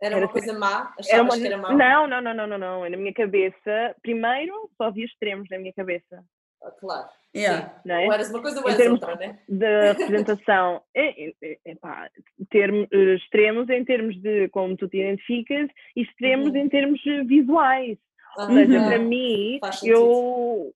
[0.00, 0.94] Era uma ser- coisa má?
[1.08, 1.36] Era uma...
[1.38, 1.76] que era mau?
[1.76, 2.88] Não, não, não, não, não, não.
[2.88, 6.24] Na minha cabeça, primeiro só havia extremos na minha cabeça,
[6.62, 7.08] Ah, Claro.
[7.36, 7.68] Yeah.
[7.68, 7.80] Sim.
[7.84, 8.06] não é?
[8.06, 9.38] Ou eras uma coisa ou Em eras termos- outra, né?
[9.46, 12.10] Da representação, é, é, é, epá,
[12.50, 16.56] termo- eh, extremos em termos de como tu te identificas e extremos Uhum.
[16.56, 17.98] em termos visuais.
[18.38, 18.86] Ah, Ou seja, Uhum.
[18.86, 20.74] para mim, eu.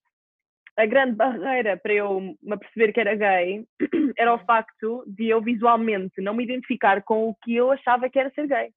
[0.81, 3.66] A grande barreira para eu me aperceber que era gay
[4.16, 4.45] era o Uhum.
[4.47, 8.47] facto de eu visualmente não me identificar com o que eu achava que era ser
[8.49, 8.73] gay.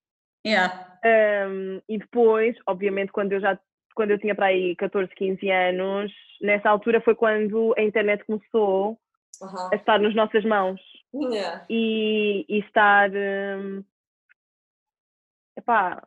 [0.46, 1.00] Yeah.
[1.06, 3.58] Um, e depois, obviamente, quando eu já
[3.96, 6.12] quando eu tinha para aí 14, 15 anos,
[6.42, 9.00] nessa altura foi quando a internet começou
[9.42, 9.70] Aham.
[9.72, 10.82] a estar nas nossas mãos
[11.14, 11.66] Yeah.
[11.70, 13.82] e, e estar um,
[15.56, 16.06] epá,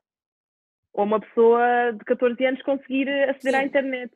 [0.93, 4.11] ou uma pessoa de 14 anos conseguir aceder à Sim.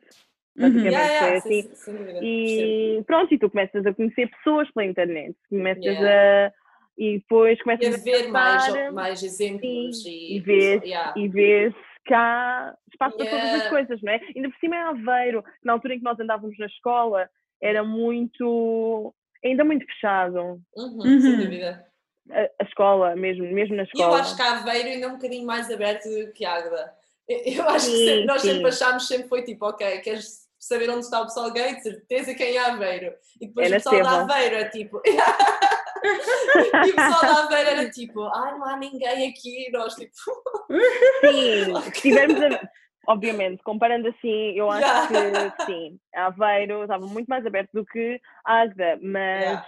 [0.61, 0.73] Uhum.
[0.73, 0.93] Basicamente.
[0.93, 1.75] Yeah, sem, assim.
[1.75, 2.19] sem dúvida.
[2.19, 2.25] percebo.
[2.27, 6.47] E pronto, e tu começas a conhecer pessoas pela internet, começas Yeah.
[6.47, 6.61] a
[6.97, 11.13] e depois E começas a ver mais, pensar- mais exemplos Sim, e, e ver- yeah.
[11.17, 11.73] e vês
[12.05, 14.19] que há espaço para todas as coisas, não é?
[14.35, 17.29] Ainda por cima é Aveiro, na altura em que nós andávamos na escola,
[17.61, 21.21] era muito, ainda muito fechado Uhum, Uhum.
[21.21, 21.85] Sem dúvida.
[22.29, 24.19] a, a escola, mesmo, mesmo na E eu escola.
[24.19, 26.93] acho que Aveiro ainda é um bocadinho mais aberto do que Águeda.
[27.27, 28.47] Eu eu acho que Sim, sempre- nós sim.
[28.49, 31.75] sempre achámos, sempre foi tipo, ok, queres saber onde está o pessoal gay?
[31.75, 33.13] De certeza quem é Aveiro.
[33.39, 34.21] E depois É o pessoal da.
[34.21, 35.01] Aveiro é tipo.
[35.05, 39.67] e o pessoal da Aveiro era tipo, ah, não há ninguém aqui.
[39.67, 40.13] E nós tipo,
[41.21, 42.61] Sim, tivermos a-
[43.07, 45.51] obviamente, comparando assim, eu acho Yeah.
[45.57, 49.67] que sim, Aveiro estava muito mais aberto do que Águeda, mas yeah.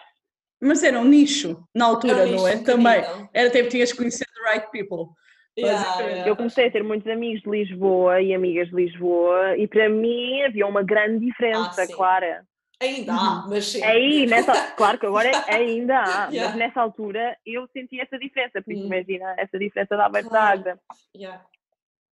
[0.65, 2.53] Mas era um nicho na altura, Era um não é?
[2.53, 3.03] nicho Também.
[3.34, 5.13] Era tempo que tinhas que conhecer the right people.
[5.57, 6.13] Yeah, Basicamente.
[6.15, 6.29] yeah.
[6.29, 10.41] eu comecei a ter muitos amigos de Lisboa e amigas de Lisboa e para mim
[10.41, 12.47] havia uma grande diferença, Ah, clara.
[12.81, 13.83] Ainda há, mas sim.
[13.83, 16.47] Aí, nessa, claro que agora ainda há, Yeah.
[16.49, 18.85] mas nessa altura eu senti essa diferença, porque Hum.
[18.87, 20.59] imagina essa diferença da Aveiro da Claro.
[20.59, 20.79] Águeda.
[21.15, 21.45] Yeah.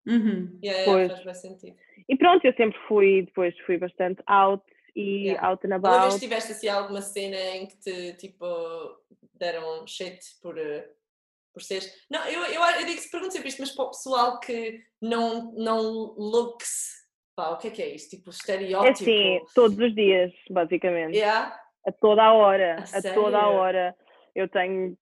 [0.07, 0.59] Uhum.
[0.64, 1.22] Yeah, Pois.
[1.22, 1.77] faz sentido.
[2.09, 5.46] E pronto, eu sempre fui, depois fui bastante out e Yeah.
[5.49, 6.20] out and Alguma vez about.
[6.20, 8.46] tiveste assim alguma cena em que te tipo
[9.35, 10.88] deram shit por, eh,
[11.57, 11.90] por seres.
[12.11, 15.81] Não, eu, eu, eu digo pergunto sempre isto, mas para o pessoal que não, não
[16.19, 17.07] looks.
[17.35, 18.14] Pá, o que é que é isto?
[18.14, 18.90] Tipo, É estereótipo.
[18.90, 21.16] assim, todos os dias, basicamente.
[21.16, 21.59] Yeah?
[21.87, 23.97] A toda a hora, A a, toda a hora.
[24.35, 24.99] Eu tenho.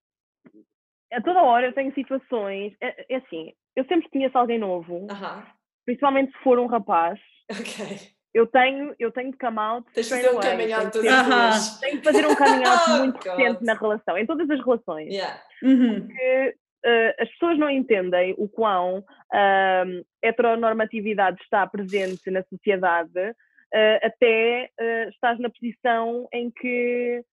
[1.13, 2.73] A toda a hora eu tenho situações.
[2.81, 5.45] É, é assim, eu sempre conheço alguém novo, Aham.
[5.85, 7.19] principalmente se for um rapaz,
[7.51, 8.14] Ok.
[8.35, 11.81] Eu tenho, eu tenho de come out Tens de fazer um Tenho out todas as
[11.81, 15.15] tenho de fazer um coming out Oh, muito recente na relação, em todas as relações.
[15.15, 15.41] Yeah.
[15.63, 16.09] Uhum.
[16.09, 23.35] que eh, as pessoas não entendem o quão ahm, heteronormatividade está presente na sociedade
[23.73, 27.25] eh, até eh, estás na posição em que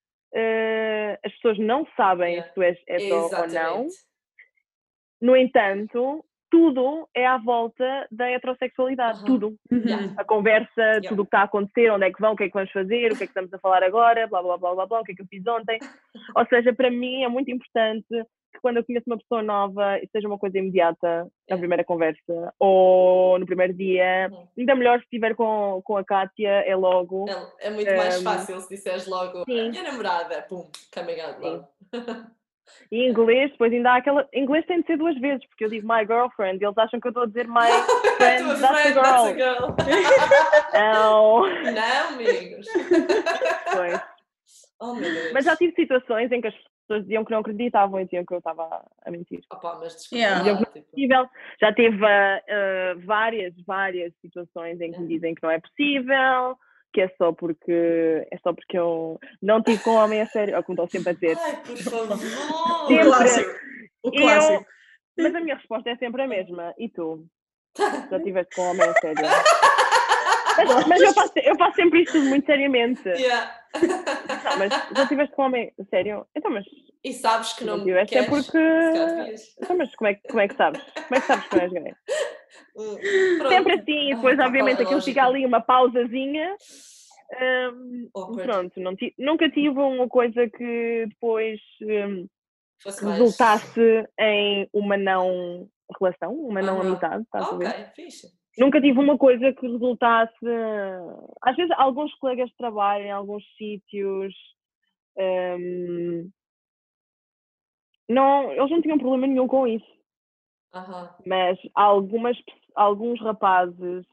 [1.25, 2.47] as pessoas não sabem Yeah.
[2.47, 3.87] se tu és hetero ou não.
[5.21, 9.25] No entanto, tudo é à volta da heterossexualidade, Aham.
[9.25, 9.47] tudo.
[9.71, 9.81] Uhum.
[9.85, 10.13] Yeah.
[10.17, 12.47] A conversa, tudo o que está a acontecer, onde é que vão, o que é
[12.47, 14.85] que vamos fazer, o que é que estamos a falar agora, blá blá blá blá
[14.85, 15.79] blá, o que é que eu fiz ontem.
[16.35, 18.06] Ou seja, para mim é muito importante
[18.54, 21.58] que quando eu conheço uma pessoa nova, isso seja uma coisa imediata na É.
[21.58, 24.27] primeira conversa ou no primeiro dia.
[24.29, 24.45] Uhum.
[24.60, 27.29] Ainda melhor se estiver com, com a Kátia, é logo.
[27.29, 29.69] É, é muito mais Um, fácil se disseres logo sim.
[29.69, 31.67] minha namorada, pum, coming out logo.
[32.92, 34.28] E em inglês, depois ainda há aquela.
[34.34, 37.08] Inglês tem de ser duas vezes, porque eu digo my girlfriend e eles acham que
[37.08, 37.67] eu estou a dizer my
[38.17, 39.76] friend, that's a friend, that's a girl.
[40.74, 41.42] Não.
[41.72, 42.67] Não, amigos.
[43.74, 44.02] Pois.
[44.80, 45.32] Oh meu Deus.
[45.34, 46.56] Mas já tive situações em que as
[46.88, 49.40] pessoas diziam que não acreditavam e diziam que eu estava a mentir.
[49.52, 50.15] Opa, mas desculpa.
[50.17, 50.52] Yeah.
[50.52, 51.30] lá, tipo, Possível.
[51.62, 55.08] Já teve ah, ah, várias, várias situações em que me Uhum.
[55.08, 56.58] dizem que não é possível,
[56.94, 57.71] que é só porque
[58.31, 61.10] é só porque eu não tive com um homem a sério, ou como estão sempre
[61.12, 61.37] a dizer.
[61.42, 62.17] Ai, por favor.
[62.17, 63.04] O Sempre.
[63.06, 63.50] clássico.
[64.04, 64.65] O E eu- clássico.
[65.17, 66.73] Mas a minha resposta é sempre a mesma.
[66.77, 67.25] E tu?
[67.77, 69.21] Já tiveste com um homem a sério?
[70.58, 73.08] Mas, mas eu, faço, eu faço sempre isto muito seriamente.
[73.08, 73.56] Yeah.
[74.43, 76.25] Não, mas já tiveste com um homem sério?
[76.35, 76.65] Então, mas,
[77.04, 78.27] E sabes que não não me é queres?
[78.27, 78.58] porque.
[78.58, 79.41] Calhar devias.
[79.62, 80.81] Então, mas como é, que- como é que sabes?
[80.93, 81.95] Como é que sabes que não és gay?
[82.73, 83.49] Pronto.
[83.49, 86.56] Sempre assim, e depois, Ah, obviamente, é aquilo fica ali uma pausazinha.
[88.13, 88.43] Awkward.
[88.43, 91.60] pronto, não nunca tive uma coisa que depois
[92.83, 97.67] Fosse mais- resultasse em uma não relação, uma não amizade, estás a ver?
[97.67, 98.27] Ok, fixe.
[98.58, 100.33] Nunca tive uma coisa que resultasse.
[101.41, 104.33] Às vezes, alguns colegas de trabalho em alguns sítios.
[105.17, 106.29] hum,
[108.10, 109.85] não, eles não tinham problema nenhum com isso,
[110.73, 111.10] Aham.
[111.25, 112.37] mas algumas,
[112.75, 114.06] alguns rapazes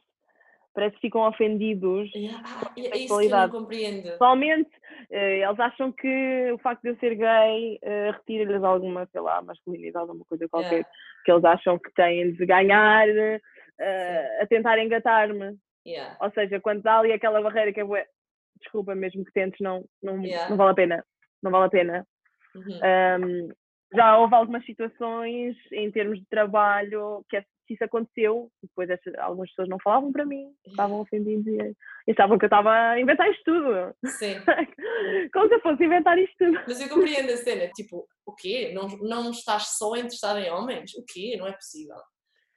[0.74, 2.08] parece que ficam ofendidos.
[2.14, 4.00] Ah, é isso que eu não compreendo.
[4.02, 4.70] Principalmente,
[5.10, 9.42] eh, eles acham que o facto de eu ser gay eh, retira-lhes alguma, sei lá,
[9.42, 10.90] masculinidade, alguma coisa qualquer, Yeah.
[11.24, 13.06] que eles acham que têm de ganhar
[13.80, 15.56] eh, a tentar engatar-me.
[15.86, 16.16] Yeah.
[16.20, 18.06] Ou seja, quando dá ali aquela barreira que é bué,
[18.60, 20.50] desculpa, mesmo que tentes, não, não, Yeah.
[20.50, 21.04] não vale a pena.
[21.42, 22.06] Não vale a pena.
[22.54, 22.80] Uhum.
[22.82, 23.48] Ahm,
[23.94, 29.14] já houve algumas situações em termos de trabalho que, é- que isso aconteceu, depois essas-
[29.18, 31.76] algumas pessoas não falavam para mim, estavam ofendidos e,
[32.10, 33.94] achavam que eu estava a inventar isto tudo.
[34.06, 34.34] Sim.
[35.32, 36.58] Como se eu fosse inventar isto tudo.
[36.66, 37.68] Mas eu compreendo a cena.
[37.74, 38.72] Tipo, o quê?
[38.74, 40.92] Não, não estás só interessado em homens?
[40.94, 41.36] O quê?
[41.38, 41.96] Não é possível.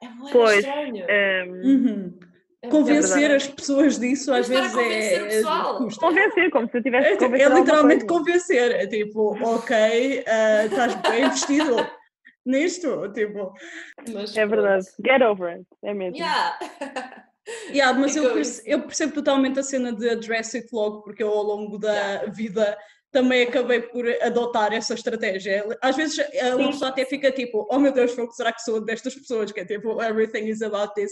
[0.03, 1.05] É bué Pois, estranho.
[1.09, 2.19] Ahm, Uhum.
[2.63, 3.33] É Convencer verdade.
[3.35, 5.29] as pessoas disso às vezes convencer o é.
[5.29, 5.77] pessoal.
[5.77, 5.99] custa.
[6.05, 8.71] convencer, como se eu tivesse É, que convencer é literalmente convencer.
[8.71, 11.75] É tipo, ok, ah, estás bem vestido
[12.45, 13.11] nisto.
[13.13, 13.51] Tipo,
[14.13, 14.61] Mas É pronto.
[14.61, 14.85] verdade.
[15.03, 15.65] Get over it.
[15.83, 16.15] É mesmo.
[16.17, 16.59] Yeah.
[17.73, 21.23] yeah, mas eu, Ficou perce- eu percebo totalmente a cena de address it logo, porque
[21.23, 22.31] eu ao longo da Yeah.
[22.31, 22.77] vida
[23.11, 25.65] também acabei por adotar essa estratégia.
[25.81, 26.17] Às vezes
[26.53, 26.67] uma Sim.
[26.67, 29.51] pessoa até fica tipo, oh meu Deus, será que sou destas pessoas?
[29.51, 31.11] Que é tipo, everything is about this.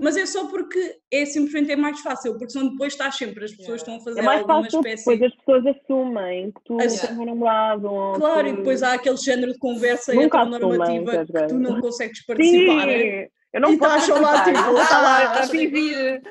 [0.00, 3.52] Mas é só porque é simplesmente é mais fácil, porque senão depois estás sempre, as
[3.52, 5.04] pessoas estão a fazer É mais alguma fácil, espécie.
[5.04, 7.88] depois as pessoas assumem que tu As- tens um namorado.
[8.16, 12.24] Claro, que- e depois há aquele género de conversa heteronormativa és que tu não consegues
[12.26, 12.88] participar.
[12.88, 16.22] Sim, eu não E posso estás só lá, tipo, estar lá a tipo, fingir.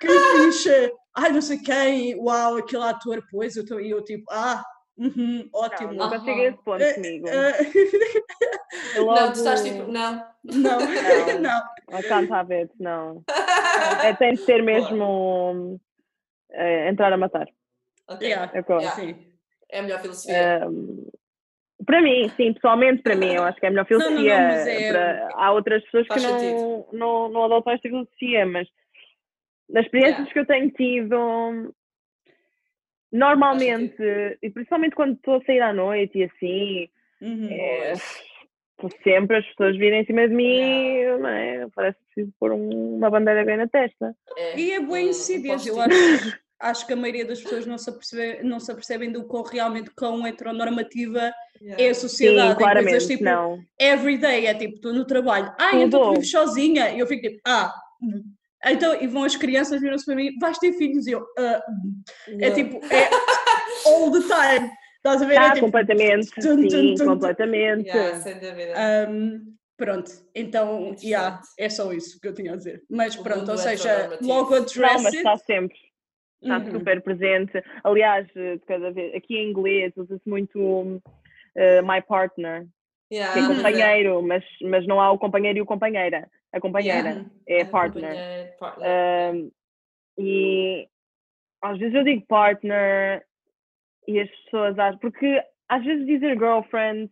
[0.00, 0.92] Que fixe!
[1.16, 4.62] Ai, não sei quem, uau, aquele ator, pois, eu, tô- e eu tipo, ah,
[4.96, 5.92] uhum, ótimo.
[5.92, 7.26] Não, cheguei a esse ponto Eh, comigo.
[8.94, 10.24] Eu Não, logo- tu estás tipo, não.
[10.44, 10.78] não,
[11.34, 11.40] Não.
[11.40, 11.98] não.
[11.98, 13.22] I can't have it, não.
[14.04, 15.80] É, tem de ser mesmo
[16.52, 17.46] eh, entrar a matar.
[18.08, 18.26] Ok.
[18.28, 18.72] Yeah, É que.
[18.72, 18.90] Yeah.
[18.96, 19.26] sim.
[19.72, 20.66] É a melhor filosofia.
[20.68, 21.06] Um,
[21.84, 24.16] para mim, sim, pessoalmente para mim, eu acho que é a melhor Não, não, não,
[24.16, 24.38] filosofia.
[24.48, 26.86] mas é- para- há outras pessoas que Faz não, sentido.
[26.92, 28.68] não, não adotam esta filosofia, mas
[29.72, 30.32] nas experiências Yeah.
[30.32, 31.74] que eu tenho tido,
[33.12, 33.96] normalmente,
[34.42, 36.88] e principalmente quando estou a sair à noite e assim,
[37.20, 37.48] Uhum.
[37.50, 37.92] é,
[39.04, 41.18] sempre as pessoas virem em cima de mim, Yeah.
[41.22, 41.66] não é?
[41.74, 44.14] parece que preciso pôr um- uma bandeira bem na testa.
[44.36, 45.90] É, E é um insidias, eu acho,
[46.60, 49.90] acho que a maioria das pessoas não se, apercebe, não se apercebem do quão realmente
[49.90, 51.82] quão heteronormativa Yeah.
[51.84, 52.46] é a sociedade.
[52.46, 53.58] Sim, em coisas claramente, tipo, não.
[53.78, 56.12] everyday, é tipo, estou no trabalho, ah, então tu Tudo.
[56.14, 57.70] vives sozinha, e eu fico tipo, ah,
[58.02, 58.22] hum.
[58.66, 62.02] Então, e vão as crianças viram-se para mim, vais ter filhos, e eu, ah, hum.
[62.40, 62.54] é Não.
[62.54, 63.08] tipo, é
[63.86, 65.34] all the time, estás a ver?
[65.34, 67.04] Tá, é tipo, completamente, tum, tum, sim, tum, tum.
[67.06, 67.88] completamente.
[67.88, 68.74] Yeah, sem dúvida.
[69.10, 72.82] um, pronto, então, yeah, é só isso que eu tinha a dizer.
[72.90, 74.30] Mas O pronto, ou seja, heteronormativo.
[74.30, 75.16] logo Não, address mas it.
[75.16, 75.76] está sempre,
[76.42, 76.70] está Uhum.
[76.72, 77.62] super presente.
[77.82, 81.00] Aliás, eh, de cada vez, aqui em inglês usa-se muito
[81.54, 82.66] eh, my partner,
[83.12, 86.30] Yeah, que é mas companheiro, mas, mas não há o companheiro e o companheira.
[86.52, 87.30] A companheira Yeah.
[87.46, 88.16] é Ah, partner.
[88.16, 88.88] companheiro, partner.
[88.88, 89.50] Ahm,
[90.18, 90.88] e
[91.62, 93.24] às vezes eu digo partner
[94.08, 97.10] e as pessoas acham, porque às vezes dizer girlfriend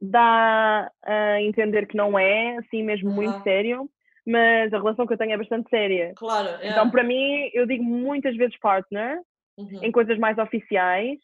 [0.00, 3.42] dá a entender que não é assim mesmo muito Aham.
[3.42, 3.90] sério,
[4.26, 6.14] mas a relação que eu tenho é bastante séria.
[6.16, 6.68] Claro, yeah.
[6.70, 9.20] Então, para mim, eu digo muitas vezes partner
[9.58, 9.78] Uhum.
[9.82, 11.18] em coisas mais oficiais,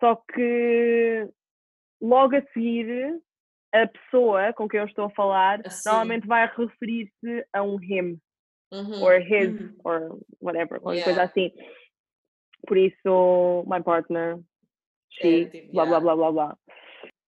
[0.00, 1.28] só que
[2.00, 3.20] logo a seguir
[3.72, 5.88] a pessoa com quem eu estou a falar Assim.
[5.88, 8.20] normalmente vai referir-se a um him
[8.72, 9.02] Uhum.
[9.02, 9.76] or his Uhum.
[9.84, 11.04] or whatever, qualquer Yeah.
[11.04, 11.52] coisa assim.
[12.66, 14.38] Por isso, my partner,
[15.10, 16.00] she, É, tipo, blá blá yeah.
[16.00, 16.58] blá blá blá.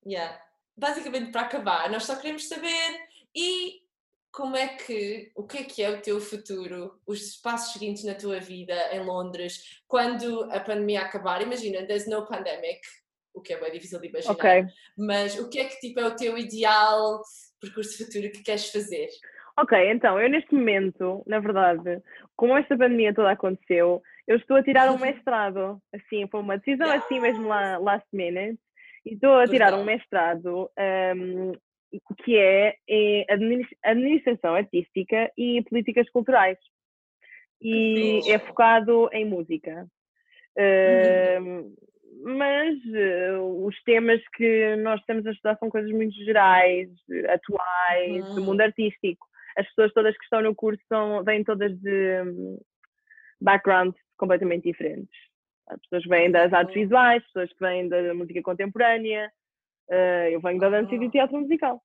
[0.06, 0.40] Yeah.
[0.76, 3.00] Basicamente, para acabar, nós só queremos saber
[3.34, 3.82] e
[4.30, 8.14] como é que, o que é que é o teu futuro, os passos seguintes na
[8.14, 11.42] tua vida em Londres, quando a pandemia acabar?
[11.42, 12.80] Imagina, there's no pandemic,
[13.34, 14.64] o que é bem difícil de imaginar, Ok.
[14.96, 17.20] mas o que é que tipo, é o teu ideal
[17.60, 19.08] percurso futuro que queres fazer?
[19.58, 22.02] Ok, então, eu neste momento, na verdade,
[22.34, 26.90] como esta pandemia toda aconteceu, eu estou a tirar um mestrado, assim, foi uma decisão
[26.90, 28.58] assim mesmo lá, last minute,
[29.04, 30.70] e estou a tirar um mestrado
[31.14, 31.52] um,
[32.24, 36.58] que é em administ- administração artística e políticas culturais.
[37.60, 39.86] E é focado em música.
[40.56, 41.74] Um,
[42.22, 46.88] mas eh, os temas que nós estamos a estudar são coisas muito gerais,
[47.28, 48.46] atuais, do Uhum.
[48.46, 49.26] mundo artístico.
[49.56, 52.58] As pessoas todas que estão no curso são, vêm todas de hum,
[53.40, 55.14] backgrounds completamente diferentes.
[55.68, 56.82] As pessoas vêm das artes Uhum.
[56.82, 59.30] visuais, pessoas que vêm da música contemporânea,
[59.90, 61.10] eh, eu venho da dança e do Ah.
[61.10, 61.82] teatro musical.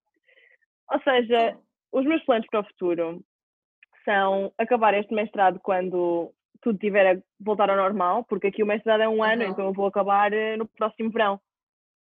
[0.91, 1.57] Ou seja,
[1.91, 3.23] os meus planos para o futuro
[4.05, 6.31] são acabar este mestrado quando
[6.61, 9.51] tudo tiver a voltar ao normal, porque aqui o mestrado é um ano, Aham.
[9.51, 11.39] então eu vou acabar eh, no próximo verão,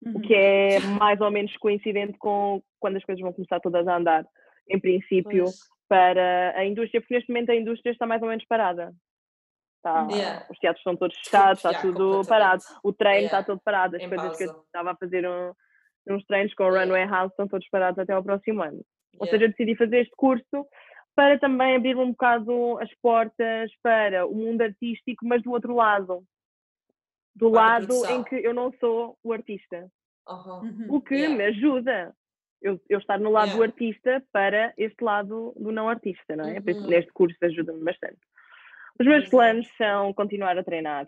[0.03, 0.13] Uhum.
[0.17, 3.97] o que é mais ou menos coincidente com quando as coisas vão começar todas a
[3.97, 4.25] andar,
[4.69, 5.59] em princípio, Pois.
[5.87, 8.91] para a indústria, porque neste momento a indústria está mais ou menos parada.
[9.77, 10.45] Está- Yeah.
[10.49, 12.61] Os teatros estão todos fechados, está Yeah, tudo parado.
[12.83, 13.39] O treino Yeah.
[13.39, 13.95] está todo parado.
[13.95, 14.63] As Em coisas que eu pausa.
[14.65, 15.51] estava a fazer um-
[16.09, 16.69] uns treinos com o.
[16.69, 18.81] Runway House estão todos parados até ao próximo ano.
[19.19, 20.65] Ou seja, eu decidi fazer este curso
[21.15, 26.23] para também abrir um bocado as portas para o mundo artístico, mas do outro lado.
[27.35, 29.89] Do Para lado em que eu não sou o artista.
[30.27, 30.85] Uhum.
[30.89, 31.35] O que Yeah.
[31.35, 32.15] me ajuda
[32.61, 33.73] eu, eu estar no lado do Yeah.
[33.73, 36.59] artista para este lado do não artista, não é?
[36.61, 36.87] Por isso, Uhum.
[36.89, 38.19] neste curso ajuda-me bastante.
[38.99, 41.07] Os meus planos são continuar a treinar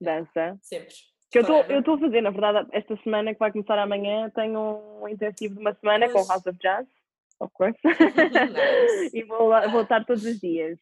[0.00, 0.56] dança.
[0.60, 0.94] Sempre.
[1.30, 1.76] Que eu estou Forever.
[1.76, 5.54] eu estou a fazer, na verdade, esta semana que vai começar amanhã, tenho um intensivo
[5.54, 6.28] de uma semana com Pois.
[6.28, 6.86] House of Jazz,
[7.40, 7.78] of course.
[7.84, 9.10] Nice.
[9.12, 10.78] e vou, lá, vou estar todos os dias.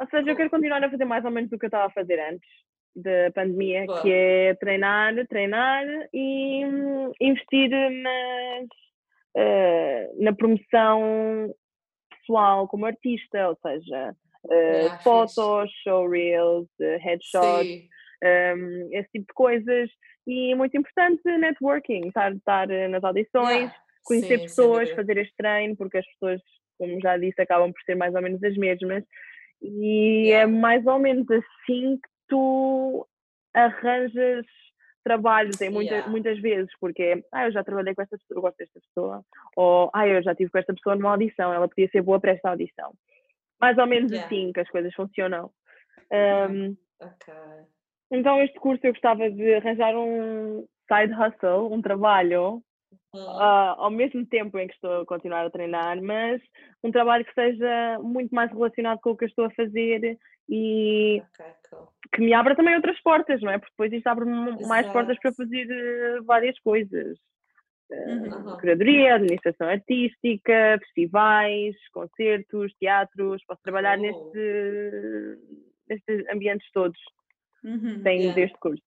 [0.00, 1.90] Ou seja, eu quero continuar a fazer mais ou menos o que eu estava a
[1.90, 2.48] fazer antes
[2.94, 4.00] da pandemia, Boa.
[4.00, 8.68] que é treinar, treinar e hum, investir nas,
[9.36, 11.52] eh, na promoção
[12.10, 14.14] pessoal como artista, ou seja,
[14.50, 17.88] eh, Yeah, fotos, showreels, eh, headshots,
[18.22, 19.90] um, esse tipo de coisas.
[20.26, 23.87] E muito importante, networking, estar, estar nas audições, Yeah.
[24.08, 26.40] Conhecer Sim, pessoas, fazer este treino, porque as pessoas,
[26.78, 29.04] como já disse, acabam por ser mais ou menos as mesmas.
[29.60, 30.52] E é Yeah.
[30.52, 33.06] mais ou menos assim que tu
[33.54, 34.46] arranjas
[35.04, 36.10] trabalho, tem muita, Yeah.
[36.10, 39.24] muitas vezes, porque é, ah, eu já trabalhei com esta pessoa, eu gosto desta pessoa,
[39.56, 42.32] ou ah, eu já estive com esta pessoa numa audição, ela podia ser boa para
[42.32, 42.92] esta audição.
[43.60, 44.26] Mais ou menos Yeah.
[44.26, 45.50] assim que as coisas funcionam.
[46.12, 47.34] Um, Ok.
[48.10, 52.62] então, este curso eu gostava de arranjar um side hustle, um trabalho,
[53.14, 56.40] Ah, ao mesmo tempo em que estou a continuar a treinar, mas
[56.82, 60.18] um trabalho que seja muito mais relacionado com o que eu estou a fazer
[60.48, 61.88] e Ok, cool.
[62.14, 63.58] que me abra também outras portas, não é?
[63.58, 67.18] Porque depois isto abre-me mais portas para fazer eh, várias coisas.
[67.90, 68.26] Eh, Uhum.
[68.48, 68.56] Aham.
[68.60, 75.38] Curadoria, administração artística, festivais, concertos, teatros, posso trabalhar neste,
[75.88, 76.98] nestes ambientes todos
[77.64, 78.02] Uhum.
[78.02, 78.34] tem Yeah.
[78.40, 78.82] deste curso.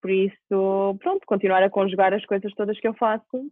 [0.00, 3.50] Por isso, pronto, continuar a conjugar as coisas todas que eu faço.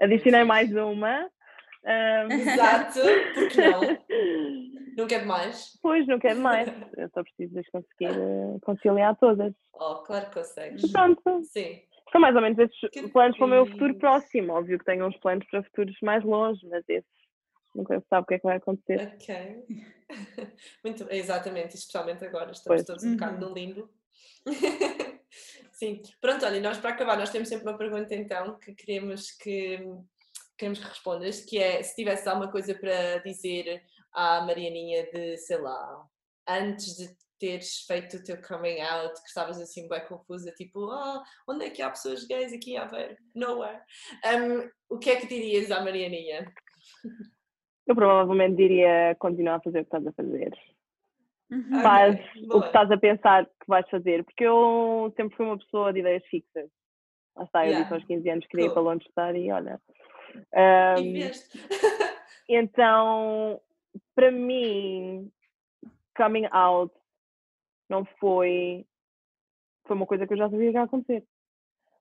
[0.00, 1.30] Adicionei mais uma.
[1.84, 3.00] ahm, Exato,
[3.34, 3.80] porque não?
[4.96, 5.76] Não quero mais?
[5.82, 6.68] Pois, não quero mais.
[6.96, 9.52] Eu só preciso de as conseguir eh, conciliar todas.
[9.72, 10.88] Oh, claro que consegues.
[10.92, 11.82] Pronto, Sim.
[12.12, 14.52] são mais ou menos esses Que planos para o meu futuro próximo.
[14.52, 17.10] Óbvio que tenho uns planos para futuros mais longe, mas esses
[17.74, 19.14] nunca se sabe o que é que vai acontecer.
[19.14, 19.64] Ok.
[20.84, 22.84] Muito, exatamente, especialmente agora, estamos Pois.
[22.84, 23.48] todos um bocado Uhum.
[23.48, 23.90] no limbo.
[25.72, 29.78] Sim, pronto, olha, nós para acabar, nós temos sempre uma pergunta então que queremos que
[30.56, 35.58] queremos que respondas, que é se tivesse alguma coisa para dizer à Marianinha de, sei
[35.58, 36.06] lá,
[36.48, 37.08] antes de
[37.38, 41.70] teres feito o teu coming out, que estavas assim bem confusa, tipo, ah, onde é
[41.70, 43.18] que há pessoas gays aqui a ver?
[43.34, 43.80] Nowhere.
[44.24, 46.50] Um, o que é que dirias à Marianinha?
[47.86, 50.52] Eu provavelmente diria continuar a fazer o que estás a fazer.
[51.50, 51.82] Uhum.
[51.82, 52.18] Faz
[52.50, 56.00] o que estás a pensar que vais fazer, porque eu sempre fui uma pessoa de
[56.00, 56.70] ideias fixas.
[57.36, 57.82] Lá está, eu Yeah.
[57.82, 58.74] disse aos 15 anos que queria ir Cool.
[58.74, 59.80] para Londres estar e olha.
[60.98, 61.58] E vieste.
[62.48, 63.60] então,
[64.14, 65.30] para mim,
[66.16, 66.94] coming out
[67.88, 68.86] não foi.
[69.86, 71.24] Foi uma coisa que eu já sabia que ia acontecer.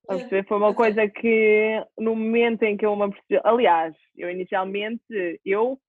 [0.07, 0.45] Perceber?
[0.47, 3.39] Foi uma coisa que no momento em que eu me apercebi.
[3.43, 5.79] Aliás, eu inicialmente eu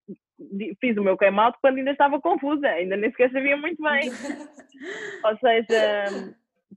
[0.80, 4.10] fiz o meu out quando ainda estava confusa, ainda nem sequer sabia muito bem.
[5.24, 6.10] Ou seja,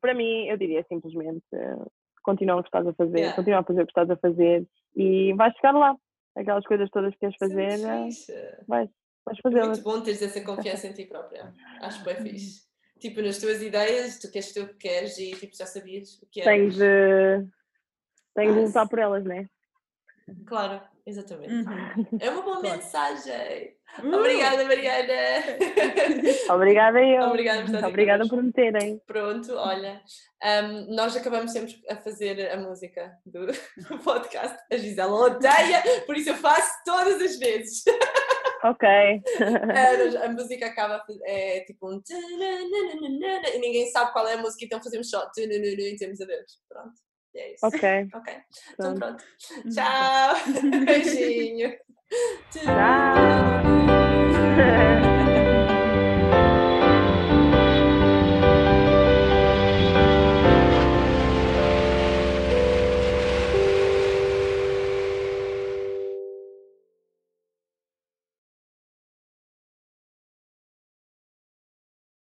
[0.01, 1.43] para mim, eu diria simplesmente:
[2.23, 3.35] continua o que estás a fazer, Yeah.
[3.35, 5.95] continua a fazer o que estás a fazer e vais chegar lá.
[6.35, 8.89] aquelas coisas todas que queres é fazer, eh, vais,
[9.25, 9.67] vais É fazê-las.
[9.69, 11.53] muito bom teres essa confiança em ti própria.
[11.81, 12.66] Acho bem fixe.
[12.99, 16.25] Tipo, nas tuas ideias, tu queres tu o que queres e tipo, já sabias o
[16.31, 16.75] que Tenho eras.
[16.75, 17.47] de,
[18.35, 18.89] tenho de Ah, lutar sim.
[18.89, 19.47] por elas, né?
[20.45, 21.53] Claro, exatamente.
[21.53, 22.17] Uhum.
[22.19, 22.77] É uma boa Claro.
[22.77, 23.75] mensagem.
[24.03, 24.13] Uh!
[24.15, 25.13] Obrigada, Mariana.
[26.53, 27.23] Obrigada eu.
[27.23, 28.99] Obrigada por Obrigada por me terem.
[29.07, 30.01] Pronto, olha,
[30.43, 33.47] hum, nós acabamos sempre a fazer a música do
[34.03, 34.57] podcast.
[34.71, 37.83] A Gisela odeia, por isso eu faço todas as vezes.
[38.63, 38.87] Ok.
[38.87, 39.21] É,
[40.25, 42.01] a música acaba, é tipo um.
[42.09, 45.29] E ninguém sabe qual é a música, então fazemos só.
[45.37, 46.61] E temos adeus.
[46.67, 46.93] Pronto.
[47.35, 47.65] É isso.
[47.65, 48.07] Ok.
[48.13, 48.33] Ok.
[48.73, 49.23] Então pronto.
[49.63, 49.69] Uhum.
[49.69, 50.35] Tchau.
[50.85, 51.77] Beijinho.
[52.51, 52.73] Tchau.